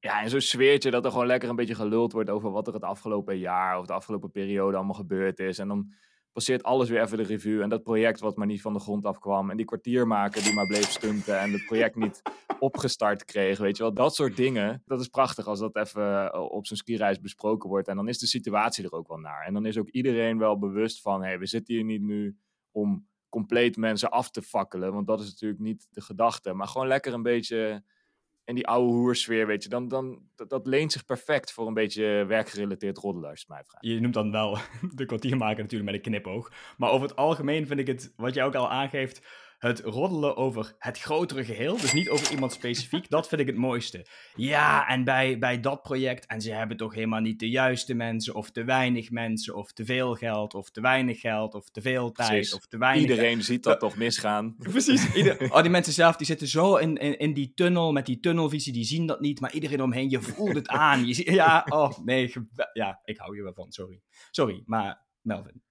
ja, 0.00 0.22
in 0.22 0.30
zo'n 0.30 0.40
sfeertje 0.40 0.90
dat 0.90 1.04
er 1.04 1.10
gewoon 1.10 1.26
lekker 1.26 1.48
een 1.48 1.56
beetje 1.56 1.74
geluld 1.74 2.12
wordt 2.12 2.30
over 2.30 2.50
wat 2.50 2.66
er 2.66 2.74
het 2.74 2.82
afgelopen 2.82 3.38
jaar 3.38 3.78
of 3.78 3.86
de 3.86 3.92
afgelopen 3.92 4.30
periode 4.30 4.76
allemaal 4.76 4.94
gebeurd 4.94 5.38
is. 5.38 5.58
En 5.58 5.68
dan 5.68 5.92
passeert 6.32 6.62
alles 6.62 6.88
weer 6.88 7.02
even 7.02 7.16
de 7.16 7.22
revue. 7.22 7.62
En 7.62 7.68
dat 7.68 7.82
project 7.82 8.20
wat 8.20 8.36
maar 8.36 8.46
niet 8.46 8.60
van 8.60 8.72
de 8.72 8.78
grond 8.78 9.04
afkwam. 9.04 9.50
En 9.50 9.56
die 9.56 9.66
kwartiermaker 9.66 10.42
die 10.42 10.54
maar 10.54 10.66
bleef 10.66 10.90
stunten. 10.90 11.40
En 11.40 11.52
het 11.52 11.64
project 11.64 11.96
niet 11.96 12.22
opgestart 12.58 13.24
kreeg. 13.24 13.58
Weet 13.58 13.76
je 13.76 13.82
wel, 13.82 13.94
dat 13.94 14.14
soort 14.14 14.36
dingen. 14.36 14.82
Dat 14.86 15.00
is 15.00 15.08
prachtig 15.08 15.46
als 15.46 15.58
dat 15.58 15.76
even 15.76 16.32
eh, 16.32 16.40
op 16.40 16.66
zo'n 16.66 16.76
skireis 16.76 17.20
besproken 17.20 17.68
wordt. 17.68 17.88
En 17.88 17.96
dan 17.96 18.08
is 18.08 18.18
de 18.18 18.26
situatie 18.26 18.84
er 18.84 18.92
ook 18.92 19.08
wel 19.08 19.18
naar. 19.18 19.46
En 19.46 19.54
dan 19.54 19.66
is 19.66 19.78
ook 19.78 19.88
iedereen 19.88 20.38
wel 20.38 20.58
bewust 20.58 21.00
van: 21.00 21.22
hey, 21.22 21.38
we 21.38 21.46
zitten 21.46 21.74
hier 21.74 21.84
niet 21.84 22.02
nu 22.02 22.36
om 22.70 23.06
compleet 23.36 23.76
mensen 23.76 24.10
af 24.10 24.30
te 24.30 24.42
fakkelen. 24.42 24.92
Want 24.92 25.06
dat 25.06 25.20
is 25.20 25.26
natuurlijk 25.26 25.60
niet 25.60 25.86
de 25.90 26.00
gedachte. 26.00 26.52
Maar 26.52 26.66
gewoon 26.66 26.86
lekker 26.86 27.12
een 27.12 27.22
beetje 27.22 27.82
in 28.44 28.54
die 28.54 28.66
oude 28.66 28.92
hoersfeer, 28.92 29.46
weet 29.46 29.62
je. 29.62 29.68
Dan, 29.68 29.88
dan, 29.88 30.22
dat, 30.48 30.66
leent 30.66 30.92
zich 30.92 31.04
perfect 31.04 31.52
voor 31.52 31.66
een 31.66 31.74
beetje 31.74 32.24
werkgerelateerd 32.24 32.98
roddelen, 32.98 33.30
als 33.30 33.40
je 33.40 33.46
mij. 33.48 33.64
Je 33.80 34.00
noemt 34.00 34.14
dan 34.14 34.30
wel 34.30 34.58
de 34.94 35.04
kwartiermaker 35.04 35.62
natuurlijk 35.62 35.90
met 35.90 35.94
een 35.94 36.12
knipoog. 36.12 36.52
Maar 36.76 36.90
over 36.90 37.08
het 37.08 37.16
algemeen 37.16 37.66
vind 37.66 37.80
ik 37.80 37.86
het, 37.86 38.12
wat 38.16 38.34
jij 38.34 38.44
ook 38.44 38.54
al 38.54 38.70
aangeeft 38.70 39.26
het 39.58 39.80
roddelen 39.80 40.36
over 40.36 40.74
het 40.78 40.98
grotere 40.98 41.44
geheel, 41.44 41.76
dus 41.76 41.92
niet 41.92 42.08
over 42.08 42.30
iemand 42.32 42.52
specifiek, 42.52 43.08
dat 43.08 43.28
vind 43.28 43.40
ik 43.40 43.46
het 43.46 43.56
mooiste. 43.56 44.06
Ja, 44.34 44.88
en 44.88 45.04
bij, 45.04 45.38
bij 45.38 45.60
dat 45.60 45.82
project, 45.82 46.26
en 46.26 46.40
ze 46.40 46.52
hebben 46.52 46.76
toch 46.76 46.94
helemaal 46.94 47.20
niet 47.20 47.38
de 47.38 47.48
juiste 47.48 47.94
mensen, 47.94 48.34
of 48.34 48.50
te 48.50 48.64
weinig 48.64 49.10
mensen, 49.10 49.54
of 49.54 49.72
te 49.72 49.84
veel 49.84 50.14
geld, 50.14 50.54
of 50.54 50.70
te 50.70 50.80
weinig 50.80 51.20
geld, 51.20 51.54
of 51.54 51.70
te 51.70 51.80
veel 51.80 52.12
tijd, 52.12 52.28
Precies. 52.28 52.54
of 52.54 52.66
te 52.66 52.78
weinig... 52.78 53.08
Iedereen 53.08 53.42
ziet 53.42 53.62
dat 53.62 53.80
toch 53.80 53.96
misgaan. 53.96 54.56
Precies. 54.70 55.14
Ieder, 55.14 55.52
oh, 55.52 55.60
die 55.60 55.70
mensen 55.70 55.92
zelf 55.92 56.16
die 56.16 56.26
zitten 56.26 56.48
zo 56.48 56.76
in, 56.76 56.96
in, 56.96 57.18
in 57.18 57.34
die 57.34 57.52
tunnel, 57.54 57.92
met 57.92 58.06
die 58.06 58.20
tunnelvisie, 58.20 58.72
die 58.72 58.84
zien 58.84 59.06
dat 59.06 59.20
niet, 59.20 59.40
maar 59.40 59.52
iedereen 59.52 59.82
omheen, 59.82 60.10
je 60.10 60.22
voelt 60.22 60.54
het 60.54 60.68
aan. 60.86 61.06
Je 61.06 61.14
ziet, 61.14 61.28
ja, 61.28 61.66
oh 61.68 61.98
nee, 62.04 62.32
ja, 62.72 63.00
ik 63.04 63.18
hou 63.18 63.36
je 63.36 63.42
wel 63.42 63.54
van, 63.54 63.72
sorry. 63.72 64.00
Sorry, 64.30 64.62
maar 64.66 65.04
Melvin. 65.20 65.62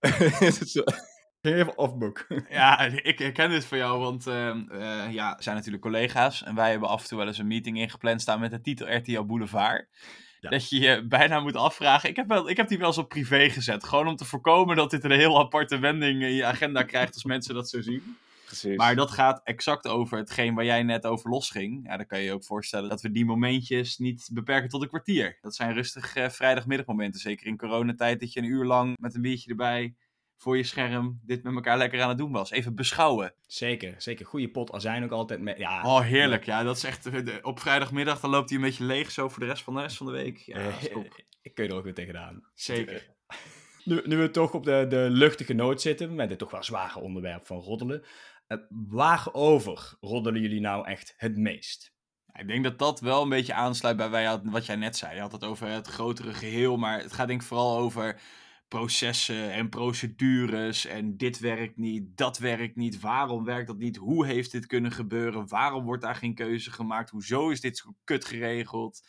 Even 1.54 1.78
off-book. 1.78 2.26
Ja, 2.48 2.80
ik 2.80 3.18
herken 3.18 3.50
dit 3.50 3.64
van 3.64 3.78
jou, 3.78 3.98
want 4.00 4.26
ehm, 4.26 4.68
eh, 4.70 5.12
ja, 5.12 5.36
zijn 5.38 5.56
natuurlijk 5.56 5.82
collega's. 5.82 6.42
En 6.42 6.54
wij 6.54 6.70
hebben 6.70 6.88
af 6.88 7.02
en 7.02 7.08
toe 7.08 7.18
wel 7.18 7.26
eens 7.26 7.38
een 7.38 7.46
meeting 7.46 7.78
ingepland 7.78 8.20
staan 8.20 8.40
met 8.40 8.50
de 8.50 8.60
titel 8.60 8.94
RTL 8.96 9.22
Boulevard. 9.22 9.88
Ja. 10.40 10.50
Dat 10.50 10.68
je 10.68 10.80
je 10.80 11.06
bijna 11.06 11.40
moet 11.40 11.56
afvragen. 11.56 12.08
Ik 12.08 12.16
heb, 12.16 12.28
wel, 12.28 12.48
ik 12.48 12.56
heb 12.56 12.68
die 12.68 12.78
wel 12.78 12.86
eens 12.86 12.98
op 12.98 13.08
privé 13.08 13.50
gezet. 13.50 13.84
Gewoon 13.84 14.06
om 14.06 14.16
te 14.16 14.24
voorkomen 14.24 14.76
dat 14.76 14.90
dit 14.90 15.04
een 15.04 15.10
heel 15.10 15.38
aparte 15.38 15.78
wending 15.78 16.22
in 16.22 16.32
je 16.32 16.44
agenda 16.44 16.82
krijgt 16.82 17.14
als 17.14 17.24
mensen 17.24 17.54
dat 17.54 17.68
zo 17.68 17.80
zien. 17.80 18.16
Precies. 18.46 18.76
Maar 18.76 18.94
dat 18.94 19.10
gaat 19.10 19.40
exact 19.44 19.86
over 19.86 20.18
hetgeen 20.18 20.54
waar 20.54 20.64
jij 20.64 20.82
net 20.82 21.06
over 21.06 21.30
losging. 21.30 21.86
Ja, 21.86 21.96
dan 21.96 22.06
kan 22.06 22.18
je 22.18 22.24
je 22.24 22.32
ook 22.32 22.44
voorstellen 22.44 22.88
dat 22.88 23.00
we 23.00 23.10
die 23.10 23.24
momentjes 23.24 23.98
niet 23.98 24.28
beperken 24.32 24.68
tot 24.68 24.82
een 24.82 24.88
kwartier. 24.88 25.38
Dat 25.40 25.54
zijn 25.54 25.74
rustig 25.74 26.16
eh, 26.16 26.28
vrijdagmiddagmomenten. 26.28 27.20
Zeker 27.20 27.46
in 27.46 27.56
coronatijd 27.56 28.20
dat 28.20 28.32
je 28.32 28.40
een 28.40 28.46
uur 28.46 28.64
lang 28.64 28.96
met 29.00 29.14
een 29.14 29.22
biertje 29.22 29.50
erbij 29.50 29.94
voor 30.36 30.56
je 30.56 30.62
scherm 30.62 31.20
dit 31.22 31.42
met 31.42 31.54
elkaar 31.54 31.78
lekker 31.78 32.02
aan 32.02 32.08
het 32.08 32.18
doen 32.18 32.32
was. 32.32 32.50
Even 32.50 32.74
beschouwen. 32.74 33.34
Zeker, 33.46 33.94
zeker. 33.98 34.26
Goede 34.26 34.48
pot 34.50 34.72
azijn 34.72 35.04
ook 35.04 35.10
altijd. 35.10 35.40
Met, 35.40 35.58
ja, 35.58 35.82
Oh, 35.82 36.00
heerlijk. 36.00 36.44
Ja, 36.44 36.62
dat 36.62 36.76
is 36.76 36.84
echt... 36.84 37.06
eh, 37.06 37.34
Op 37.42 37.60
vrijdagmiddag 37.60 38.20
dan 38.20 38.30
loopt 38.30 38.48
hij 38.48 38.58
een 38.58 38.64
beetje 38.64 38.84
leeg 38.84 39.10
zo 39.10 39.28
voor 39.28 39.40
de 39.40 39.46
rest 39.48 39.62
van 39.62 39.74
de 39.74 39.80
rest 39.80 39.96
van 39.96 40.06
de 40.06 40.12
week. 40.12 40.38
Ja, 40.38 40.54
eh, 40.56 40.82
ik 41.42 41.54
kun 41.54 41.64
je 41.64 41.70
er 41.70 41.76
ook 41.76 41.84
weer 41.84 41.94
tegenaan. 41.94 42.42
zeker. 42.54 43.06
Nu, 43.84 44.02
nu 44.04 44.16
we 44.16 44.30
toch 44.30 44.54
op 44.54 44.64
de, 44.64 44.86
de 44.88 45.06
luchtige 45.10 45.52
noot 45.52 45.80
zitten, 45.80 46.14
met 46.14 46.28
dit 46.28 46.38
toch 46.38 46.50
wel 46.50 46.62
zware 46.62 47.00
onderwerp 47.00 47.46
van 47.46 47.56
roddelen. 47.58 48.04
eh, 48.46 48.58
waarover 48.70 49.94
roddelen 50.00 50.40
jullie 50.40 50.60
nou 50.60 50.86
echt 50.86 51.14
het 51.16 51.36
meest? 51.36 51.94
Ik 52.32 52.46
denk 52.48 52.64
dat 52.64 52.78
dat 52.78 53.00
wel 53.00 53.22
een 53.22 53.28
beetje 53.28 53.54
aansluit 53.54 53.96
bij 53.96 54.40
wat 54.44 54.66
jij 54.66 54.76
net 54.76 54.96
zei. 54.96 55.14
Je 55.14 55.20
had 55.20 55.32
het 55.32 55.44
over 55.44 55.68
het 55.68 55.86
grotere 55.86 56.34
geheel, 56.34 56.76
maar 56.76 57.00
het 57.00 57.12
gaat 57.12 57.28
denk 57.28 57.40
ik 57.40 57.46
vooral 57.46 57.78
over 57.78 58.20
processen 58.68 59.52
en 59.52 59.68
procedures 59.68 60.86
en 60.86 61.16
dit 61.16 61.38
werkt 61.38 61.76
niet, 61.76 62.16
dat 62.16 62.38
werkt 62.38 62.76
niet, 62.76 63.00
waarom 63.00 63.44
werkt 63.44 63.66
dat 63.66 63.78
niet, 63.78 63.96
hoe 63.96 64.26
heeft 64.26 64.52
dit 64.52 64.66
kunnen 64.66 64.92
gebeuren, 64.92 65.48
waarom 65.48 65.84
wordt 65.84 66.02
daar 66.02 66.14
geen 66.14 66.34
keuze 66.34 66.70
gemaakt, 66.70 67.10
hoezo 67.10 67.50
is 67.50 67.60
dit 67.60 67.84
kut 68.04 68.24
geregeld, 68.24 69.08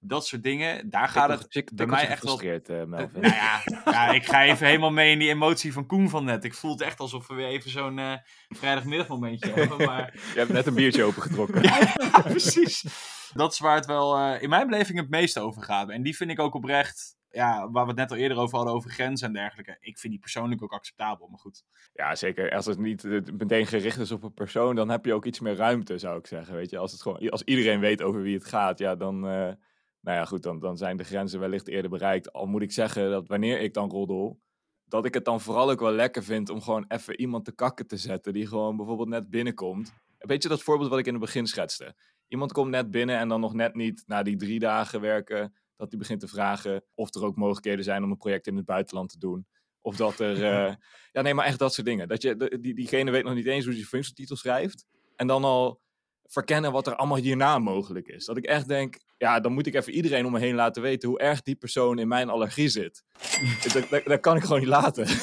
dat 0.00 0.26
soort 0.26 0.42
dingen, 0.42 0.90
daar 0.90 1.08
gaat 1.08 1.28
het 1.28 1.50
Tik- 1.50 1.74
bij 1.74 1.86
mij 1.86 2.08
echt 2.08 2.22
wel... 2.22 2.36
gefrustreerd, 2.36 2.68
eh, 2.68 2.86
Melvin. 2.86 3.20
Nou 3.20 3.34
ja, 3.34 3.62
ja, 3.84 4.10
ik 4.10 4.26
ga 4.26 4.44
even 4.44 4.66
helemaal 4.66 4.90
mee 4.90 5.12
in 5.12 5.18
die 5.18 5.28
emotie 5.28 5.72
van 5.72 5.86
Koen 5.86 6.08
van 6.08 6.24
net. 6.24 6.44
Ik 6.44 6.54
voel 6.54 6.70
het 6.70 6.80
echt 6.80 7.00
alsof 7.00 7.26
we 7.26 7.34
weer 7.34 7.46
even 7.46 7.70
zo'n 7.70 7.98
eh 7.98 8.12
vrijdagmiddagmomentje 8.48 9.50
hebben, 9.60 9.86
maar... 9.86 10.12
Je 10.14 10.38
hebt 10.38 10.52
net 10.52 10.66
een 10.66 10.74
biertje 10.74 11.04
opengetrokken. 11.04 11.62
Ja, 11.68 12.20
precies. 12.22 12.84
Dat 13.32 13.52
is 13.52 13.58
waar 13.58 13.76
het 13.76 13.86
wel 13.86 14.16
eh, 14.16 14.42
in 14.42 14.48
mijn 14.48 14.66
beleving 14.66 14.98
het 14.98 15.10
meest 15.10 15.38
over 15.38 15.62
gaat. 15.62 15.90
En 15.90 16.02
die 16.02 16.16
vind 16.16 16.30
ik 16.30 16.38
ook 16.38 16.54
oprecht, 16.54 17.16
ja, 17.30 17.70
waar 17.70 17.82
we 17.82 17.90
het 17.90 17.98
net 17.98 18.10
al 18.10 18.16
eerder 18.16 18.38
over 18.38 18.56
hadden, 18.56 18.74
over 18.74 18.90
grenzen 18.90 19.26
en 19.26 19.32
dergelijke. 19.32 19.76
Ik 19.80 19.98
vind 19.98 20.12
die 20.12 20.22
persoonlijk 20.22 20.62
ook 20.62 20.72
acceptabel, 20.72 21.28
maar 21.28 21.38
goed. 21.38 21.64
Ja, 21.92 22.14
zeker. 22.14 22.54
Als 22.54 22.66
het 22.66 22.78
niet 22.78 23.04
eh, 23.04 23.20
meteen 23.38 23.66
gericht 23.66 23.98
is 23.98 24.10
op 24.10 24.22
een 24.22 24.34
persoon, 24.34 24.74
dan 24.74 24.88
heb 24.88 25.04
je 25.04 25.14
ook 25.14 25.24
iets 25.24 25.40
meer 25.40 25.56
ruimte, 25.56 25.98
zou 25.98 26.18
ik 26.18 26.26
zeggen. 26.26 26.54
Weet 26.54 26.70
je, 26.70 26.78
als, 26.78 26.92
het 26.92 27.02
gewoon, 27.02 27.30
als 27.30 27.42
iedereen 27.42 27.80
weet 27.80 28.02
over 28.02 28.22
wie 28.22 28.34
het 28.34 28.44
gaat, 28.44 28.78
ja, 28.78 28.96
dan, 28.96 29.14
eh, 29.14 29.52
nou 30.00 30.18
ja, 30.18 30.24
goed, 30.24 30.42
dan, 30.42 30.58
dan 30.58 30.76
zijn 30.76 30.96
de 30.96 31.04
grenzen 31.04 31.40
wellicht 31.40 31.68
eerder 31.68 31.90
bereikt. 31.90 32.32
Al 32.32 32.46
moet 32.46 32.62
ik 32.62 32.72
zeggen 32.72 33.10
dat 33.10 33.28
wanneer 33.28 33.60
ik 33.60 33.74
dan 33.74 33.90
roddel, 33.90 34.40
dat 34.84 35.04
ik 35.04 35.14
het 35.14 35.24
dan 35.24 35.40
vooral 35.40 35.70
ook 35.70 35.80
wel 35.80 35.92
lekker 35.92 36.24
vind 36.24 36.50
om 36.50 36.60
gewoon 36.60 36.84
even 36.88 37.20
iemand 37.20 37.44
te 37.44 37.52
kakken 37.52 37.86
te 37.86 37.96
zetten 37.96 38.32
die 38.32 38.46
gewoon 38.46 38.76
bijvoorbeeld 38.76 39.08
net 39.08 39.30
binnenkomt. 39.30 39.92
Weet 40.18 40.42
je 40.42 40.48
dat 40.48 40.62
voorbeeld 40.62 40.90
wat 40.90 40.98
ik 40.98 41.06
in 41.06 41.12
het 41.12 41.22
begin 41.22 41.46
schetste? 41.46 41.94
Iemand 42.28 42.52
komt 42.52 42.70
net 42.70 42.90
binnen 42.90 43.18
en 43.18 43.28
dan 43.28 43.40
nog 43.40 43.54
net 43.54 43.74
niet 43.74 44.02
na 44.06 44.22
die 44.22 44.36
drie 44.36 44.58
dagen 44.58 45.00
werken, 45.00 45.54
dat 45.78 45.90
hij 45.90 45.98
begint 45.98 46.20
te 46.20 46.28
vragen 46.28 46.84
of 46.94 47.14
er 47.14 47.24
ook 47.24 47.36
mogelijkheden 47.36 47.84
zijn 47.84 48.04
om 48.04 48.10
een 48.10 48.16
project 48.16 48.46
in 48.46 48.56
het 48.56 48.64
buitenland 48.64 49.10
te 49.10 49.18
doen. 49.18 49.46
Of 49.80 49.96
dat 49.96 50.20
er. 50.20 50.44
eh, 50.44 50.74
ja, 51.12 51.22
nee, 51.22 51.34
maar 51.34 51.46
echt 51.46 51.58
dat 51.58 51.74
soort 51.74 51.86
dingen. 51.86 52.08
Dat 52.08 52.22
je, 52.22 52.36
de- 52.36 52.58
die, 52.60 52.74
diegene 52.74 53.10
weet 53.10 53.24
nog 53.24 53.34
niet 53.34 53.46
eens 53.46 53.64
hoe 53.64 53.74
zijn 53.74 53.86
functietitel 53.86 54.36
schrijft. 54.36 54.86
En 55.16 55.26
dan 55.26 55.44
al 55.44 55.80
verkennen 56.24 56.72
wat 56.72 56.86
er 56.86 56.96
allemaal 56.96 57.16
hierna 57.16 57.58
mogelijk 57.58 58.08
is. 58.08 58.24
Dat 58.24 58.36
ik 58.36 58.44
echt 58.44 58.68
denk, 58.68 58.98
ja, 59.16 59.40
dan 59.40 59.52
moet 59.52 59.66
ik 59.66 59.74
even 59.74 59.92
iedereen 59.92 60.26
om 60.26 60.32
me 60.32 60.38
heen 60.38 60.54
laten 60.54 60.82
weten 60.82 61.08
hoe 61.08 61.18
erg 61.18 61.42
die 61.42 61.56
persoon 61.56 61.98
in 61.98 62.08
mijn 62.08 62.28
allergie 62.28 62.68
zit. 62.68 63.04
dat, 63.72 63.88
dat, 63.90 64.04
dat 64.04 64.20
kan 64.20 64.36
ik 64.36 64.42
gewoon 64.42 64.58
niet 64.58 64.68
laten. 64.68 65.06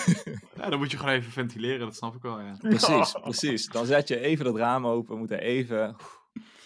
Ja, 0.56 0.70
dan 0.72 0.80
moet 0.80 0.92
je 0.92 0.98
gewoon 0.98 1.14
even 1.14 1.32
ventileren, 1.32 1.80
dat 1.80 1.96
snap 1.96 2.16
ik 2.16 2.22
wel, 2.22 2.40
ja. 2.40 2.58
precies, 2.60 3.12
precies. 3.22 3.68
Dan 3.68 3.86
zet 3.86 4.08
je 4.08 4.20
even 4.20 4.46
dat 4.46 4.56
raam 4.56 4.88
open, 4.88 5.18
moet 5.18 5.32
er 5.32 5.40
even. 5.40 5.96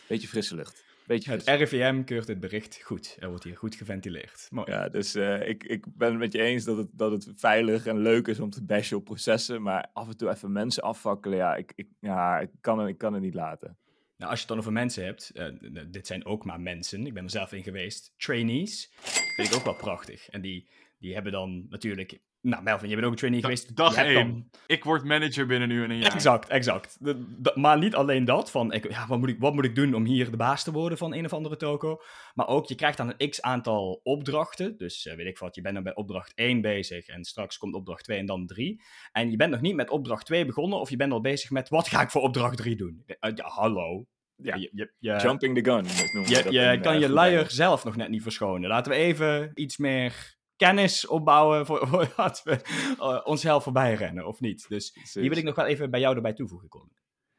beetje 0.07 0.27
frisse 0.27 0.55
lucht. 0.55 0.83
Beetje 1.09 1.31
Het 1.31 1.47
RIVM 1.47 2.03
keurt 2.03 2.27
het 2.27 2.39
bericht 2.39 2.81
goed. 2.83 3.17
Er 3.19 3.29
wordt 3.29 3.43
hier 3.43 3.57
goed 3.57 3.75
geventileerd. 3.75 4.47
Mooi. 4.51 4.71
Ja, 4.71 4.89
dus 4.89 5.15
eh, 5.15 5.47
ik, 5.47 5.63
ik 5.63 5.85
ben 5.95 6.09
het 6.09 6.17
met 6.19 6.33
je 6.33 6.41
eens 6.41 6.63
dat 6.63 6.77
het, 6.77 6.87
dat 6.91 7.11
het 7.11 7.31
veilig 7.35 7.85
en 7.85 7.97
leuk 7.99 8.27
is 8.27 8.39
om 8.39 8.49
te 8.49 8.63
bashen 8.63 8.97
op 8.97 9.03
processen. 9.05 9.61
Maar 9.61 9.89
af 9.93 10.07
en 10.07 10.17
toe 10.17 10.29
even 10.29 10.51
mensen 10.51 10.83
afvakkelen, 10.83 11.37
ja, 11.37 11.55
ik, 11.55 11.71
ik, 11.75 11.87
ja, 11.99 12.39
ik, 12.39 12.49
kan, 12.61 12.79
het, 12.79 12.89
ik 12.89 12.97
kan 12.97 13.13
het 13.13 13.21
niet 13.21 13.33
laten. 13.33 13.77
Nou, 14.17 14.31
als 14.31 14.39
je 14.41 14.45
het 14.45 14.47
dan 14.47 14.57
over 14.57 14.71
mensen 14.71 15.03
hebt, 15.05 15.31
n- 15.35 15.87
dit 15.91 16.07
zijn 16.07 16.25
ook 16.25 16.45
maar 16.45 16.61
mensen. 16.61 17.05
Ik 17.05 17.13
ben 17.13 17.23
er 17.23 17.29
zelf 17.29 17.53
in 17.53 17.63
geweest. 17.63 18.13
Trainees 18.17 18.91
vind 19.35 19.47
ik 19.47 19.55
ook 19.55 19.63
wel 19.63 19.75
prachtig. 19.75 20.29
En 20.29 20.41
die, 20.41 20.67
die 20.99 21.13
hebben 21.13 21.31
dan 21.31 21.65
natuurlijk... 21.69 22.19
Nou, 22.41 22.63
Melvin, 22.63 22.89
je 22.89 22.93
bent 22.95 23.05
ook 23.05 23.11
een 23.11 23.17
trainee 23.17 23.41
Da- 23.41 23.47
geweest. 23.47 23.75
dag 23.75 23.91
Je 23.95 23.99
hebt 23.99 24.09
één. 24.15 24.27
dan- 24.27 24.49
Ik 24.67 24.83
word 24.83 25.03
manager 25.03 25.45
binnen 25.45 25.67
nu 25.67 25.83
en 25.83 25.89
een 25.91 25.97
jaar. 25.97 26.13
Exact, 26.13 26.49
exact. 26.49 26.97
De- 26.99 27.35
de- 27.41 27.51
maar 27.55 27.77
niet 27.77 27.95
alleen 27.95 28.25
dat, 28.25 28.51
van 28.51 28.71
ik, 28.73 28.91
ja, 28.91 29.07
wat, 29.07 29.19
moet 29.19 29.29
ik, 29.29 29.39
wat 29.39 29.53
moet 29.53 29.65
ik 29.65 29.75
doen 29.75 29.93
om 29.93 30.05
hier 30.05 30.31
de 30.31 30.37
baas 30.37 30.63
te 30.63 30.71
worden 30.71 30.97
van 30.97 31.13
een 31.13 31.25
of 31.25 31.33
andere 31.33 31.55
toko. 31.57 32.01
Maar 32.33 32.47
ook, 32.47 32.65
je 32.65 32.75
krijgt 32.75 32.97
dan 32.97 33.13
een 33.17 33.29
x-aantal 33.29 33.99
opdrachten. 34.03 34.77
Dus 34.77 35.05
eh, 35.07 35.15
weet 35.15 35.25
ik 35.27 35.37
wat, 35.37 35.55
je 35.55 35.61
bent 35.61 35.73
dan 35.73 35.83
bij 35.83 35.95
opdracht 35.95 36.31
1 36.35 36.61
bezig 36.61 37.07
en 37.07 37.23
straks 37.23 37.57
komt 37.57 37.73
opdracht 37.75 38.03
2 38.03 38.17
en 38.17 38.25
dan 38.25 38.45
3. 38.47 38.81
En 39.11 39.31
je 39.31 39.37
bent 39.37 39.51
nog 39.51 39.61
niet 39.61 39.75
met 39.75 39.89
opdracht 39.89 40.25
2 40.25 40.45
begonnen 40.45 40.79
of 40.79 40.89
je 40.89 40.95
bent 40.95 41.11
al 41.11 41.21
bezig 41.21 41.49
met, 41.49 41.69
wat 41.69 41.87
ga 41.87 42.01
ik 42.01 42.09
voor 42.09 42.21
opdracht 42.21 42.57
3 42.57 42.75
doen? 42.75 43.03
Eh, 43.05 43.31
ja, 43.35 43.45
hallo. 43.47 44.05
Ja. 44.35 44.55
Je, 44.55 44.69
je, 44.73 44.93
je, 44.99 45.15
Jumping 45.21 45.63
the 45.63 45.71
gun, 45.71 45.83
je, 45.85 46.43
dat 46.43 46.53
je 46.53 46.59
in, 46.61 46.81
kan 46.81 46.93
eh, 46.93 46.99
je 46.99 47.09
luier 47.09 47.49
zelf 47.49 47.83
nog 47.83 47.95
net 47.95 48.09
niet 48.09 48.21
verschonen. 48.21 48.69
Laten 48.69 48.91
we 48.91 48.97
even 48.97 49.51
iets 49.53 49.77
meer 49.77 50.37
kennis 50.59 51.07
opbouwen 51.07 51.65
voor, 51.65 51.87
voordat 51.91 52.43
we 52.43 52.61
eh, 52.99 53.21
onszelf 53.23 53.63
voorbij 53.63 53.93
rennen, 53.93 54.25
of 54.27 54.39
niet? 54.39 54.65
Dus 54.69 54.91
Precies. 54.91 55.13
die 55.13 55.29
wil 55.29 55.37
ik 55.37 55.43
nog 55.43 55.55
wel 55.55 55.65
even 55.65 55.89
bij 55.91 55.99
jou 55.99 56.15
erbij 56.15 56.33
toevoegen, 56.33 56.69
Colin. 56.69 56.97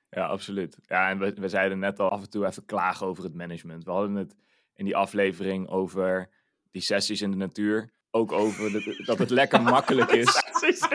Ja, 0.09 0.27
absoluut. 0.27 0.79
Ja, 0.83 1.11
en 1.11 1.19
we, 1.19 1.33
we 1.33 1.49
zeiden 1.49 1.79
net 1.79 1.99
al 1.99 2.09
af 2.09 2.23
en 2.23 2.31
toe 2.31 2.47
even 2.47 2.65
klagen 2.65 3.07
over 3.07 3.25
het 3.25 3.35
management. 3.35 3.85
We 3.85 3.91
hadden 3.91 4.15
het 4.15 4.37
in 4.75 4.85
die 4.85 4.97
aflevering 4.97 5.69
over 5.69 6.31
die 6.71 6.83
sessies 6.83 7.23
in 7.23 7.31
de 7.31 7.37
natuur. 7.37 7.93
Ook 8.11 8.33
over 8.33 8.71
de- 8.73 9.03
dat 9.07 9.19
het 9.19 9.31
lekker 9.31 9.63
makkelijk 9.77 10.11
is. 10.11 10.43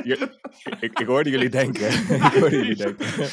Je- 0.04 0.38
ik, 0.80 1.00
ik 1.00 1.08
hoorde 1.08 1.30
jullie 1.30 1.50
denken. 1.50 1.88
ik 2.16 2.22
hoorde 2.22 2.56
jullie 2.56 2.76
denken. 2.76 3.30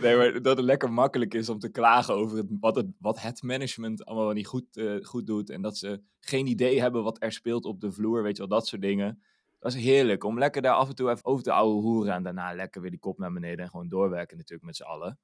Nee, 0.00 0.16
maar 0.16 0.42
dat 0.42 0.56
het 0.56 0.66
lekker 0.66 0.92
makkelijk 0.92 1.34
is 1.34 1.48
om 1.48 1.58
te 1.58 1.68
klagen 1.70 2.14
over 2.14 2.36
het, 2.36 2.46
wat, 2.60 2.76
het, 2.76 2.86
wat 2.98 3.20
het 3.20 3.42
management 3.42 4.04
allemaal 4.04 4.32
niet 4.32 4.46
goed, 4.46 4.76
eh, 4.76 4.94
goed 5.02 5.26
doet. 5.26 5.50
En 5.50 5.62
dat 5.62 5.78
ze 5.78 6.00
geen 6.20 6.46
idee 6.46 6.80
hebben 6.80 7.02
wat 7.02 7.22
er 7.22 7.32
speelt 7.32 7.64
op 7.64 7.80
de 7.80 7.92
vloer. 7.92 8.22
Weet 8.22 8.36
je 8.36 8.46
wel, 8.46 8.58
dat 8.58 8.66
soort 8.66 8.82
dingen. 8.82 9.22
Dat 9.60 9.74
is 9.74 9.82
heerlijk. 9.82 10.24
Om 10.24 10.38
lekker 10.38 10.62
daar 10.62 10.74
af 10.74 10.88
en 10.88 10.94
toe 10.94 11.10
even 11.10 11.24
over 11.24 11.44
te 11.44 11.52
ouwe 11.52 11.80
hoeren. 11.80 12.14
En 12.14 12.22
daarna 12.22 12.54
lekker 12.54 12.80
weer 12.80 12.90
die 12.90 13.00
kop 13.00 13.18
naar 13.18 13.32
beneden. 13.32 13.64
En 13.64 13.70
gewoon 13.70 13.88
doorwerken 13.88 14.36
natuurlijk 14.36 14.64
met 14.66 14.76
z'n 14.76 14.82
allen. 14.82 15.18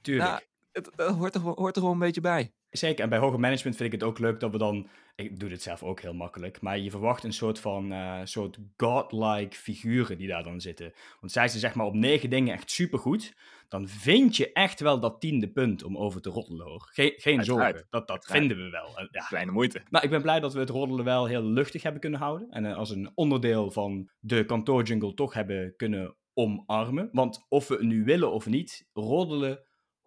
Tuurlijk. 0.00 0.28
Ja, 0.28 0.40
het, 0.72 0.90
hoort 1.16 1.34
er, 1.34 1.40
hoort 1.40 1.74
er 1.76 1.80
gewoon 1.82 1.92
een 1.92 1.98
beetje 2.06 2.20
bij. 2.20 2.52
Zeker, 2.72 3.04
en 3.04 3.10
bij 3.10 3.18
hoger 3.18 3.40
management 3.40 3.76
vind 3.76 3.92
ik 3.92 4.00
het 4.00 4.08
ook 4.08 4.18
leuk 4.18 4.40
dat 4.40 4.50
we 4.50 4.58
dan, 4.58 4.88
ik 5.14 5.40
doe 5.40 5.48
dit 5.48 5.62
zelf 5.62 5.82
ook 5.82 6.00
heel 6.00 6.14
makkelijk, 6.14 6.60
maar 6.60 6.78
je 6.78 6.90
verwacht 6.90 7.24
een 7.24 7.32
soort 7.32 7.58
van, 7.58 7.92
eh, 7.92 8.20
soort 8.24 8.58
godlike 8.76 9.56
figuren 9.56 10.18
die 10.18 10.28
daar 10.28 10.42
dan 10.42 10.60
zitten. 10.60 10.92
Want 11.20 11.32
zij 11.32 11.48
ze 11.48 11.58
zeg 11.58 11.74
maar 11.74 11.86
op 11.86 11.94
negen 11.94 12.30
dingen 12.30 12.54
echt 12.54 12.70
supergoed, 12.70 13.34
dan 13.68 13.88
vind 13.88 14.36
je 14.36 14.52
echt 14.52 14.80
wel 14.80 15.00
dat 15.00 15.20
tiende 15.20 15.48
punt 15.52 15.84
om 15.84 15.98
over 15.98 16.20
te 16.20 16.30
roddelen 16.30 16.66
hoor. 16.66 16.88
Geen, 16.92 17.12
geen 17.16 17.36
Uiteraard. 17.38 17.46
zorgen, 17.74 17.86
dat, 17.90 18.06
dat 18.06 18.10
Uiteraard. 18.10 18.38
vinden 18.38 18.64
we 18.64 18.70
wel. 18.70 19.08
Ja. 19.10 19.26
Kleine 19.26 19.52
moeite. 19.52 19.82
Nou, 19.90 20.04
ik 20.04 20.10
ben 20.10 20.22
blij 20.22 20.40
dat 20.40 20.52
we 20.52 20.60
het 20.60 20.70
roddelen 20.70 21.04
wel 21.04 21.26
heel 21.26 21.42
luchtig 21.44 21.82
hebben 21.82 22.00
kunnen 22.00 22.20
houden. 22.20 22.50
En 22.50 22.66
eh, 22.66 22.76
als 22.76 22.90
een 22.90 23.10
onderdeel 23.14 23.70
van 23.70 24.10
de 24.18 24.44
kantoorjungle 24.44 25.14
toch 25.14 25.34
hebben 25.34 25.76
kunnen 25.76 26.16
omarmen. 26.34 27.08
Want 27.12 27.46
of 27.48 27.68
we 27.68 27.74
het 27.74 27.82
nu 27.82 28.04
willen 28.04 28.32
of 28.32 28.46
niet, 28.46 28.88
roddelen 28.92 29.64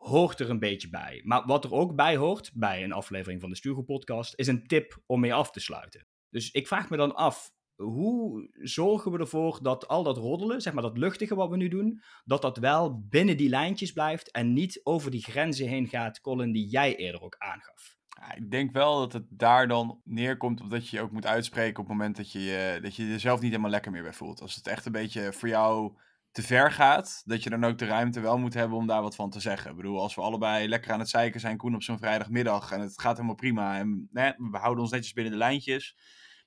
hoort 0.07 0.39
er 0.39 0.50
een 0.50 0.59
beetje 0.59 0.89
bij. 0.89 1.21
Maar 1.24 1.45
wat 1.45 1.63
er 1.63 1.74
ook 1.74 1.95
bij 1.95 2.15
hoort, 2.15 2.51
bij 2.53 2.83
een 2.83 2.91
aflevering 2.91 3.41
van 3.41 3.50
de 3.50 3.55
Stuurgroep 3.55 3.85
podcast, 3.85 4.33
is 4.35 4.47
een 4.47 4.67
tip 4.67 5.01
om 5.05 5.19
mee 5.19 5.33
af 5.33 5.51
te 5.51 5.59
sluiten. 5.59 6.07
Dus 6.29 6.51
ik 6.51 6.67
vraag 6.67 6.89
me 6.89 6.97
dan 6.97 7.15
af, 7.15 7.51
hoe 7.75 8.50
zorgen 8.53 9.12
we 9.12 9.17
ervoor 9.19 9.59
dat 9.62 9.88
al 9.88 10.03
dat 10.03 10.17
roddelen, 10.17 10.62
zeg 10.62 10.74
maar 10.74 10.83
dat 10.83 10.97
luchtige 10.97 11.35
wat 11.35 11.50
we 11.50 11.57
nu 11.57 11.67
doen, 11.67 12.01
dat 12.24 12.41
dat 12.41 12.57
wel 12.57 13.00
binnen 13.09 13.38
die 13.38 13.50
lijntjes 13.50 13.91
blijft 13.91 14.31
en 14.31 14.53
niet 14.53 14.79
over 14.83 15.12
die 15.12 15.24
grenzen 15.24 15.67
heen 15.67 15.88
gaat, 15.88 16.21
Colin, 16.21 16.51
die 16.51 16.67
jij 16.67 16.95
eerder 16.95 17.21
ook 17.21 17.35
aangaf. 17.38 17.93
Ik 18.35 18.51
denk 18.51 18.71
wel 18.71 19.00
dat 19.00 19.13
het 19.13 19.25
daar 19.29 19.67
dan 19.67 20.01
neerkomt 20.03 20.62
op 20.62 20.69
dat 20.69 20.89
je 20.89 20.97
je 20.97 21.03
ook 21.03 21.12
moet 21.12 21.25
uitspreken 21.25 21.79
op 21.83 21.88
het 21.88 21.97
moment 21.97 22.15
dat 22.17 22.31
je, 22.31 22.39
je- 22.39 22.79
dat 22.81 22.95
je 22.95 23.07
jezelf 23.07 23.39
niet 23.39 23.50
helemaal 23.50 23.71
lekker 23.71 23.91
meer 23.91 24.03
bij 24.03 24.13
voelt. 24.13 24.41
Als 24.41 24.55
het 24.55 24.67
echt 24.67 24.85
een 24.85 24.91
beetje 24.91 25.33
voor 25.33 25.50
jou 25.50 25.97
te 26.36 26.42
ver 26.42 26.72
gaat, 26.72 27.22
dat 27.25 27.44
je 27.44 27.50
dan 27.50 27.63
ook 27.63 27.77
de 27.77 27.86
ruimte 27.86 28.20
wel 28.20 28.38
moet 28.38 28.54
hebben 28.54 28.77
om 28.77 28.88
daar 28.88 29.01
wat 29.01 29.15
van 29.15 29.30
te 29.30 29.39
zeggen. 29.39 29.70
Ik 29.70 29.75
bedoel, 29.75 30.01
als 30.01 30.15
we 30.15 30.22
allebei 30.22 30.68
lekker 30.68 30.92
aan 30.92 31.00
het 31.00 31.10
zeiken 31.10 31.39
zijn, 31.39 31.58
Koen, 31.58 31.75
op 31.75 31.84
zo'n 31.84 31.98
vrijdagmiddag 31.98 32.72
en 32.72 32.80
het 32.80 33.01
gaat 33.01 33.15
helemaal 33.15 33.36
prima 33.36 33.77
en 33.77 34.10
we 34.51 34.58
houden 34.58 34.84
ons 34.84 34.92
netjes 34.92 35.13
binnen 35.13 35.34
de 35.34 35.39
lijntjes. 35.39 35.98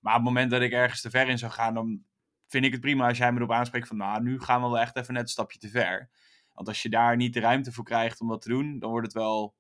Maar 0.01 0.13
op 0.13 0.19
het 0.19 0.29
moment 0.29 0.51
dat 0.51 0.61
ik 0.61 0.73
ergens 0.73 1.01
te 1.01 1.11
ver 1.11 1.29
in 1.29 1.39
zou 1.39 1.53
gaan, 1.53 1.75
dan 1.75 2.03
vind 2.47 2.65
ik 2.65 2.73
het 2.73 2.81
prima 2.81 3.09
als 3.09 3.19
jij 3.19 3.33
me 3.33 3.37
erop 3.39 3.53
aanspreekt 3.53 3.89
van, 3.89 3.97
nou, 3.97 4.23
nu 4.23 4.41
gaan 4.41 4.63
we 4.63 4.69
wel 4.69 4.79
echt 4.79 4.97
even 4.97 5.15
net 5.15 5.23
een 5.23 5.29
stapje 5.29 5.59
te 5.59 5.69
ver. 5.69 6.11
Want 6.53 6.69
als 6.69 6.83
je 6.83 6.89
daar 6.89 7.17
niet 7.17 7.35
de 7.35 7.41
ruimte 7.41 7.73
voor 7.73 7.85
krijgt 7.85 8.21
om 8.21 8.29
dat 8.29 8.43
te 8.43 8.49
doen, 8.49 8.79
dan 8.79 8.91
wordt 8.91 9.07
het 9.07 9.17
wel 9.17 9.55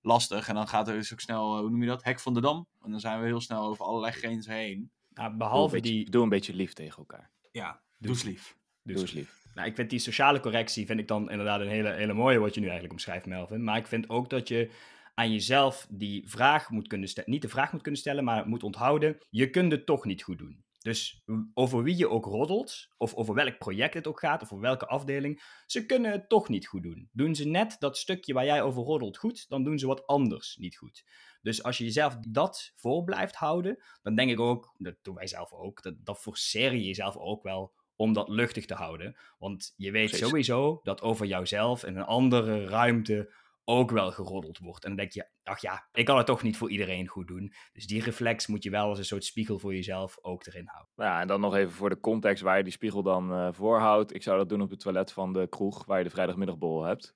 lastig. 0.00 0.48
En 0.48 0.54
dan 0.54 0.68
gaat 0.68 0.88
er 0.88 0.94
dus 0.94 1.12
ook 1.12 1.20
snel, 1.20 1.54
eh, 1.54 1.60
hoe 1.60 1.70
noem 1.70 1.82
je 1.82 1.88
dat, 1.88 2.04
hek 2.04 2.20
van 2.20 2.34
de 2.34 2.40
dam. 2.40 2.68
En 2.80 2.90
dan 2.90 3.00
zijn 3.00 3.20
we 3.20 3.26
heel 3.26 3.40
snel 3.40 3.64
over 3.64 3.84
allerlei 3.84 4.12
grenzen 4.12 4.52
heen. 4.52 4.90
Nou, 5.08 5.28
Doe 5.28 5.38
behalve 5.38 5.74
beetje, 5.74 5.92
die... 5.92 6.10
doe 6.10 6.22
een 6.22 6.28
beetje 6.28 6.54
lief 6.54 6.72
tegen 6.72 6.98
elkaar. 6.98 7.30
Ja, 7.50 7.82
doe 7.98 8.10
eens 8.10 8.22
lief. 8.22 8.60
Dus-. 8.82 9.14
Nou, 9.54 9.68
ik 9.68 9.74
vind 9.74 9.90
die 9.90 9.98
sociale 9.98 10.40
correctie 10.40 10.86
vind 10.86 11.00
ik 11.00 11.08
dan 11.08 11.30
inderdaad 11.30 11.60
een 11.60 11.68
hele, 11.68 11.92
hele 11.92 12.12
mooie 12.12 12.38
wat 12.38 12.54
je 12.54 12.60
nu 12.60 12.66
eigenlijk 12.66 12.94
omschrijft, 12.94 13.26
Melvin. 13.26 13.64
Maar 13.64 13.76
ik 13.76 13.86
vind 13.86 14.08
ook 14.08 14.30
dat 14.30 14.48
je 14.48 14.70
aan 15.14 15.32
jezelf 15.32 15.86
die 15.90 16.28
vraag 16.28 16.70
moet 16.70 16.88
kunnen 16.88 17.08
stellen. 17.08 17.30
Niet 17.30 17.42
de 17.42 17.48
vraag 17.48 17.72
moet 17.72 17.82
kunnen 17.82 18.00
stellen, 18.00 18.24
maar 18.24 18.48
moet 18.48 18.62
onthouden. 18.62 19.18
Je 19.30 19.50
kunt 19.50 19.72
het 19.72 19.86
toch 19.86 20.04
niet 20.04 20.22
goed 20.22 20.38
doen. 20.38 20.64
Dus 20.82 21.22
over 21.54 21.82
wie 21.82 21.96
je 21.96 22.08
ook 22.08 22.24
roddelt, 22.24 22.88
of 22.96 23.14
over 23.14 23.34
welk 23.34 23.58
project 23.58 23.94
het 23.94 24.06
ook 24.06 24.18
gaat, 24.18 24.42
of 24.42 24.52
over 24.52 24.64
welke 24.64 24.86
afdeling, 24.86 25.42
ze 25.66 25.86
kunnen 25.86 26.10
het 26.10 26.28
toch 26.28 26.48
niet 26.48 26.66
goed 26.66 26.82
doen. 26.82 27.08
Doen 27.12 27.34
ze 27.34 27.48
net 27.48 27.76
dat 27.78 27.98
stukje 27.98 28.32
waar 28.32 28.44
jij 28.44 28.62
over 28.62 28.82
roddelt 28.82 29.16
goed, 29.16 29.48
dan 29.48 29.64
doen 29.64 29.78
ze 29.78 29.86
wat 29.86 30.06
anders 30.06 30.56
niet 30.56 30.76
goed. 30.76 31.04
Dus 31.42 31.62
als 31.62 31.78
je 31.78 31.84
jezelf 31.84 32.16
dat 32.28 32.72
voor 32.74 33.04
blijft 33.04 33.34
houden, 33.34 33.82
dan 34.02 34.14
denk 34.14 34.30
ik 34.30 34.40
ook, 34.40 34.74
dat 34.78 34.94
doen 35.02 35.14
wij 35.14 35.26
zelf 35.26 35.52
ook, 35.52 35.82
dat, 35.82 35.94
dat 35.98 36.20
forceer 36.20 36.72
je 36.72 36.84
jezelf 36.84 37.16
ook 37.16 37.42
wel 37.42 37.72
om 37.96 38.12
dat 38.12 38.28
luchtig 38.28 38.66
te 38.66 38.74
houden. 38.74 39.16
Want 39.38 39.72
je 39.76 39.90
weet 39.90 40.08
Precies. 40.08 40.26
sowieso 40.26 40.80
dat 40.82 41.02
over 41.02 41.26
jouzelf 41.26 41.84
in 41.84 41.96
een 41.96 42.04
andere 42.04 42.66
ruimte 42.66 43.32
ook 43.64 43.90
wel 43.90 44.10
geroddeld 44.10 44.58
wordt. 44.58 44.84
En 44.84 44.88
dan 44.90 44.98
denk 44.98 45.12
je, 45.12 45.28
ach 45.42 45.60
ja, 45.60 45.88
ik 45.92 46.04
kan 46.04 46.16
het 46.16 46.26
toch 46.26 46.42
niet 46.42 46.56
voor 46.56 46.70
iedereen 46.70 47.06
goed 47.06 47.26
doen. 47.26 47.52
Dus 47.72 47.86
die 47.86 48.02
reflex 48.02 48.46
moet 48.46 48.62
je 48.62 48.70
wel 48.70 48.88
als 48.88 48.98
een 48.98 49.04
soort 49.04 49.24
spiegel 49.24 49.58
voor 49.58 49.74
jezelf 49.74 50.18
ook 50.20 50.46
erin 50.46 50.66
houden. 50.66 50.92
Nou 50.96 51.10
Ja, 51.10 51.20
en 51.20 51.26
dan 51.26 51.40
nog 51.40 51.54
even 51.54 51.72
voor 51.72 51.88
de 51.88 52.00
context 52.00 52.42
waar 52.42 52.56
je 52.56 52.62
die 52.62 52.72
spiegel 52.72 53.02
dan 53.02 53.32
eh 53.32 53.48
voorhoudt. 53.52 54.14
Ik 54.14 54.22
zou 54.22 54.38
dat 54.38 54.48
doen 54.48 54.60
op 54.60 54.70
het 54.70 54.80
toilet 54.80 55.12
van 55.12 55.32
de 55.32 55.46
kroeg 55.48 55.84
waar 55.84 55.98
je 55.98 56.04
de 56.04 56.10
vrijdagmiddagborrel 56.10 56.84
hebt. 56.84 57.14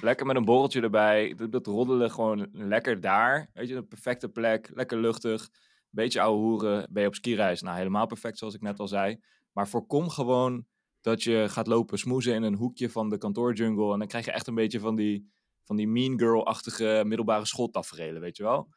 Lekker 0.00 0.26
met 0.26 0.36
een 0.36 0.44
borreltje 0.44 0.80
erbij. 0.80 1.34
Dat, 1.36 1.52
dat 1.52 1.66
roddelen 1.66 2.10
gewoon 2.10 2.48
lekker 2.52 3.00
daar. 3.00 3.50
Weet 3.52 3.68
je, 3.68 3.74
een 3.74 3.88
perfecte 3.88 4.28
plek. 4.28 4.70
Lekker 4.74 4.98
luchtig. 4.98 5.48
Beetje 5.90 6.20
ouwe 6.20 6.38
hoeren. 6.38 6.86
Ben 6.90 7.02
je 7.02 7.08
op 7.08 7.14
skireis? 7.14 7.62
Nou, 7.62 7.76
helemaal 7.76 8.06
perfect 8.06 8.38
zoals 8.38 8.54
ik 8.54 8.60
net 8.60 8.78
al 8.78 8.88
zei. 8.88 9.20
Maar 9.52 9.68
voorkom 9.68 10.08
gewoon 10.08 10.66
dat 11.00 11.22
je 11.22 11.46
gaat 11.48 11.66
lopen 11.66 11.98
smoezen 11.98 12.34
in 12.34 12.42
een 12.42 12.54
hoekje 12.54 12.90
van 12.90 13.08
de 13.08 13.18
kantoorjungle. 13.18 13.92
En 13.92 13.98
dan 13.98 14.08
krijg 14.08 14.24
je 14.24 14.30
echt 14.32 14.46
een 14.46 14.54
beetje 14.54 14.80
van 14.80 14.96
die, 14.96 15.32
van 15.64 15.76
die 15.76 15.88
mean 15.88 16.18
girl-achtige 16.18 17.02
middelbare 17.06 17.46
schooltaferelen, 17.46 18.20
weet 18.20 18.36
je 18.36 18.42
wel? 18.42 18.68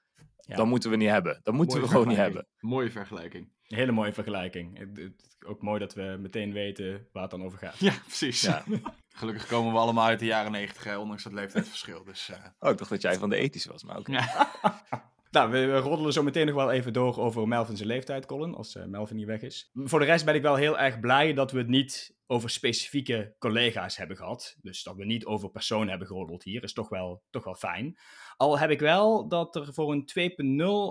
Ja. 0.46 0.56
Dat 0.56 0.66
moeten 0.66 0.90
we 0.90 0.96
niet 0.96 1.10
hebben. 1.10 1.40
Dat 1.44 1.54
moeten 1.54 1.76
Mooie 1.78 1.90
we 1.90 1.94
gewoon 1.96 2.08
niet 2.08 2.18
hebben. 2.18 2.48
Mooie 2.60 2.92
vergelijking. 2.92 3.52
Een 3.68 3.78
hele 3.78 3.92
mooie 3.92 4.14
vergelijking. 4.14 4.78
Het- 4.78 4.98
het- 4.98 5.32
Ook 5.46 5.62
mooi 5.62 5.80
dat 5.80 5.94
we 5.94 6.18
meteen 6.20 6.54
weten 6.54 7.08
waar 7.12 7.22
het 7.22 7.32
dan 7.32 7.44
over 7.44 7.58
gaat. 7.58 7.78
Ja, 7.80 7.94
precies. 8.06 8.42
Ja. 8.42 8.64
Gelukkig 9.16 9.48
komen 9.48 9.72
we 9.72 9.78
allemaal 9.78 10.06
uit 10.06 10.20
de 10.20 10.26
jaren 10.26 10.52
negentig, 10.52 10.84
hè, 10.84 10.98
ondanks 10.98 11.24
het 11.24 11.34
leeftijdsverschil. 11.34 12.04
Dus, 12.04 12.30
eh, 12.30 12.38
Oh, 12.60 12.70
ik 12.72 12.78
dacht 12.78 12.90
dat 12.90 13.02
jij 13.02 13.16
van 13.18 13.30
de 13.30 13.36
ethische 13.36 13.72
was, 13.72 13.84
maar 13.84 13.98
oké. 13.98 14.12
ja. 14.12 14.52
Nou, 15.34 15.52
we, 15.52 15.78
roddelen 15.78 16.13
zo 16.13 16.24
meteen 16.24 16.46
nog 16.46 16.56
wel 16.56 16.72
even 16.72 16.93
door 16.93 17.19
over 17.19 17.48
Melvin's 17.48 17.82
leeftijd, 17.82 18.26
Colin, 18.26 18.56
als 18.56 18.76
eh, 18.76 18.86
Melvin 18.86 19.17
hier 19.17 19.28
weg 19.28 19.41
is. 19.41 19.69
Voor 19.74 20.00
de 20.00 20.06
rest 20.06 20.26
ben 20.26 20.36
ik 20.36 20.41
wel 20.41 20.56
heel 20.56 20.80
erg 20.80 21.00
blij 21.00 21.34
dat 21.34 21.52
we 21.52 21.58
het 21.58 21.67
niet 21.67 22.15
over 22.28 22.50
specifieke 22.50 23.36
collega's 23.39 23.98
hebben 23.98 24.17
gehad. 24.17 24.58
Dus 24.62 24.84
dat 24.84 24.96
we 24.96 25.06
niet 25.06 25.26
over 25.26 25.50
personen 25.52 25.89
hebben 25.89 26.08
geroddeld 26.08 26.43
hier, 26.43 26.63
is 26.63 26.74
toch 26.74 26.89
wel, 26.89 27.24
toch 27.30 27.43
wel 27.43 27.56
fijn. 27.56 27.98
Al 28.38 28.60
heb 28.60 28.69
ik 28.69 28.80
wel 28.80 29.28
dat 29.28 29.56
er 29.56 29.74
voor 29.74 29.91
een 29.91 30.10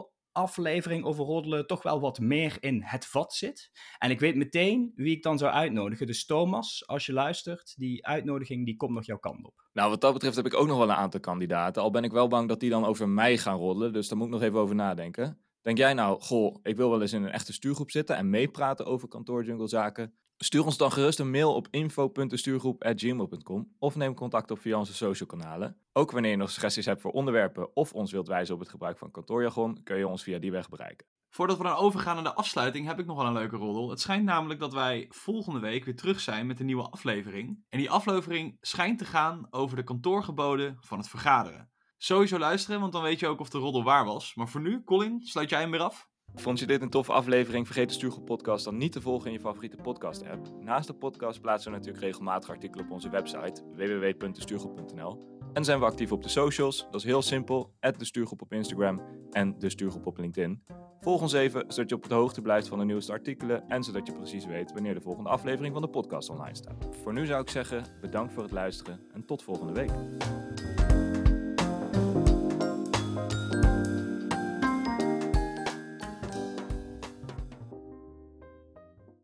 2.0 0.08 0.11
aflevering 0.32 1.04
over 1.04 1.24
roddelen 1.24 1.66
toch 1.66 1.82
wel 1.82 2.00
wat 2.00 2.18
meer 2.18 2.56
in 2.60 2.82
het 2.82 3.06
vat 3.06 3.34
zit. 3.34 3.70
En 3.98 4.10
ik 4.10 4.20
weet 4.20 4.36
meteen 4.36 4.92
wie 4.94 5.16
ik 5.16 5.22
dan 5.22 5.38
zou 5.38 5.52
uitnodigen. 5.52 6.06
Dus 6.06 6.26
Thomas, 6.26 6.86
als 6.86 7.06
je 7.06 7.12
luistert, 7.12 7.74
die 7.76 8.06
uitnodiging 8.06 8.64
die 8.66 8.76
komt 8.76 8.94
nog 8.94 9.06
jouw 9.06 9.18
kant 9.18 9.44
op. 9.46 9.68
Nou, 9.72 9.90
wat 9.90 10.00
dat 10.00 10.12
betreft 10.12 10.36
heb 10.36 10.46
ik 10.46 10.54
ook 10.54 10.66
nog 10.66 10.78
wel 10.78 10.88
een 10.88 10.94
aantal 10.94 11.20
kandidaten. 11.20 11.82
Al 11.82 11.90
ben 11.90 12.04
ik 12.04 12.12
wel 12.12 12.28
bang 12.28 12.48
dat 12.48 12.60
die 12.60 12.70
dan 12.70 12.84
over 12.84 13.08
mij 13.08 13.38
gaan 13.38 13.58
roddelen. 13.58 13.92
Dus 13.92 14.08
daar 14.08 14.18
moet 14.18 14.26
ik 14.26 14.32
nog 14.32 14.42
even 14.42 14.58
over 14.58 14.74
nadenken. 14.74 15.42
Denk 15.62 15.78
jij 15.78 15.94
nou, 15.94 16.20
goh, 16.20 16.56
ik 16.62 16.76
wil 16.76 16.90
wel 16.90 17.00
eens 17.00 17.12
in 17.12 17.22
een 17.22 17.30
echte 17.30 17.52
stuurgroep 17.52 17.90
zitten 17.90 18.16
en 18.16 18.30
meepraten 18.30 18.86
over 18.86 19.08
kantoorjunglezaken? 19.08 20.14
Stuur 20.44 20.64
ons 20.64 20.76
dan 20.76 20.92
gerust 20.92 21.18
een 21.18 21.30
mail 21.30 21.54
op 21.54 21.68
info.destuurgroep.gmail.com 21.70 23.74
of 23.78 23.96
neem 23.96 24.14
contact 24.14 24.50
op 24.50 24.60
via 24.60 24.78
onze 24.78 24.94
social 24.94 25.28
kanalen. 25.28 25.76
Ook 25.92 26.10
wanneer 26.10 26.30
je 26.30 26.36
nog 26.36 26.50
suggesties 26.50 26.86
hebt 26.86 27.00
voor 27.00 27.10
onderwerpen 27.10 27.76
of 27.76 27.92
ons 27.92 28.12
wilt 28.12 28.28
wijzen 28.28 28.54
op 28.54 28.60
het 28.60 28.68
gebruik 28.68 28.98
van 28.98 29.10
kantoorjargon, 29.10 29.82
kun 29.82 29.96
je 29.96 30.08
ons 30.08 30.22
via 30.22 30.38
die 30.38 30.50
weg 30.50 30.68
bereiken. 30.68 31.06
Voordat 31.30 31.56
we 31.56 31.62
dan 31.62 31.76
overgaan 31.76 32.14
naar 32.14 32.24
de 32.24 32.34
afsluiting, 32.34 32.86
heb 32.86 32.98
ik 32.98 33.06
nog 33.06 33.16
wel 33.16 33.26
een 33.26 33.32
leuke 33.32 33.56
roddel. 33.56 33.90
Het 33.90 34.00
schijnt 34.00 34.24
namelijk 34.24 34.60
dat 34.60 34.72
wij 34.72 35.06
volgende 35.08 35.60
week 35.60 35.84
weer 35.84 35.96
terug 35.96 36.20
zijn 36.20 36.46
met 36.46 36.60
een 36.60 36.66
nieuwe 36.66 36.90
aflevering. 36.90 37.64
En 37.68 37.78
die 37.78 37.90
aflevering 37.90 38.56
schijnt 38.60 38.98
te 38.98 39.04
gaan 39.04 39.46
over 39.50 39.76
de 39.76 39.84
kantoorgeboden 39.84 40.76
van 40.80 40.98
het 40.98 41.08
vergaderen. 41.08 41.70
Sowieso 41.96 42.38
luisteren, 42.38 42.80
want 42.80 42.92
dan 42.92 43.02
weet 43.02 43.20
je 43.20 43.26
ook 43.26 43.40
of 43.40 43.48
de 43.48 43.58
roddel 43.58 43.84
waar 43.84 44.04
was. 44.04 44.34
Maar 44.34 44.48
voor 44.48 44.60
nu, 44.60 44.84
Colin, 44.84 45.20
sluit 45.20 45.50
jij 45.50 45.60
hem 45.60 45.70
weer 45.70 45.80
af? 45.80 46.10
Vond 46.34 46.58
je 46.58 46.66
dit 46.66 46.82
een 46.82 46.90
toffe 46.90 47.12
aflevering? 47.12 47.66
Vergeet 47.66 47.88
de 47.88 47.94
Stuurgroep 47.94 48.24
podcast 48.24 48.64
dan 48.64 48.76
niet 48.76 48.92
te 48.92 49.00
volgen 49.00 49.26
in 49.26 49.32
je 49.32 49.40
favoriete 49.40 49.76
podcast 49.76 50.24
app. 50.26 50.48
Naast 50.60 50.86
de 50.86 50.92
podcast 50.94 51.40
plaatsen 51.40 51.70
we 51.70 51.76
natuurlijk 51.76 52.04
regelmatig 52.04 52.50
artikelen 52.50 52.84
op 52.84 52.90
onze 52.90 53.10
website 53.10 53.62
www.destuurgroep.nl. 53.74 55.40
En 55.52 55.64
zijn 55.64 55.78
we 55.78 55.84
actief 55.84 56.12
op 56.12 56.22
de 56.22 56.28
socials. 56.28 56.86
Dat 56.90 57.00
is 57.00 57.04
heel 57.04 57.22
simpel. 57.22 57.74
de 57.80 58.04
Stuurgroep 58.04 58.42
op 58.42 58.52
Instagram 58.52 59.00
en 59.30 59.58
de 59.58 59.70
Stuurgroep 59.70 60.06
op 60.06 60.18
LinkedIn. 60.18 60.62
Volg 61.00 61.20
ons 61.20 61.32
even, 61.32 61.64
zodat 61.68 61.88
je 61.90 61.96
op 61.96 62.08
de 62.08 62.14
hoogte 62.14 62.40
blijft 62.40 62.68
van 62.68 62.78
de 62.78 62.84
nieuwste 62.84 63.12
artikelen 63.12 63.68
en 63.68 63.82
zodat 63.82 64.06
je 64.06 64.12
precies 64.12 64.46
weet 64.46 64.72
wanneer 64.72 64.94
de 64.94 65.00
volgende 65.00 65.30
aflevering 65.30 65.72
van 65.72 65.82
de 65.82 65.88
podcast 65.88 66.30
online 66.30 66.56
staat. 66.56 66.88
Voor 67.02 67.12
nu 67.12 67.26
zou 67.26 67.42
ik 67.42 67.48
zeggen, 67.48 67.84
bedankt 68.00 68.32
voor 68.32 68.42
het 68.42 68.52
luisteren 68.52 69.00
en 69.12 69.24
tot 69.24 69.42
volgende 69.42 69.72
week. 69.72 69.90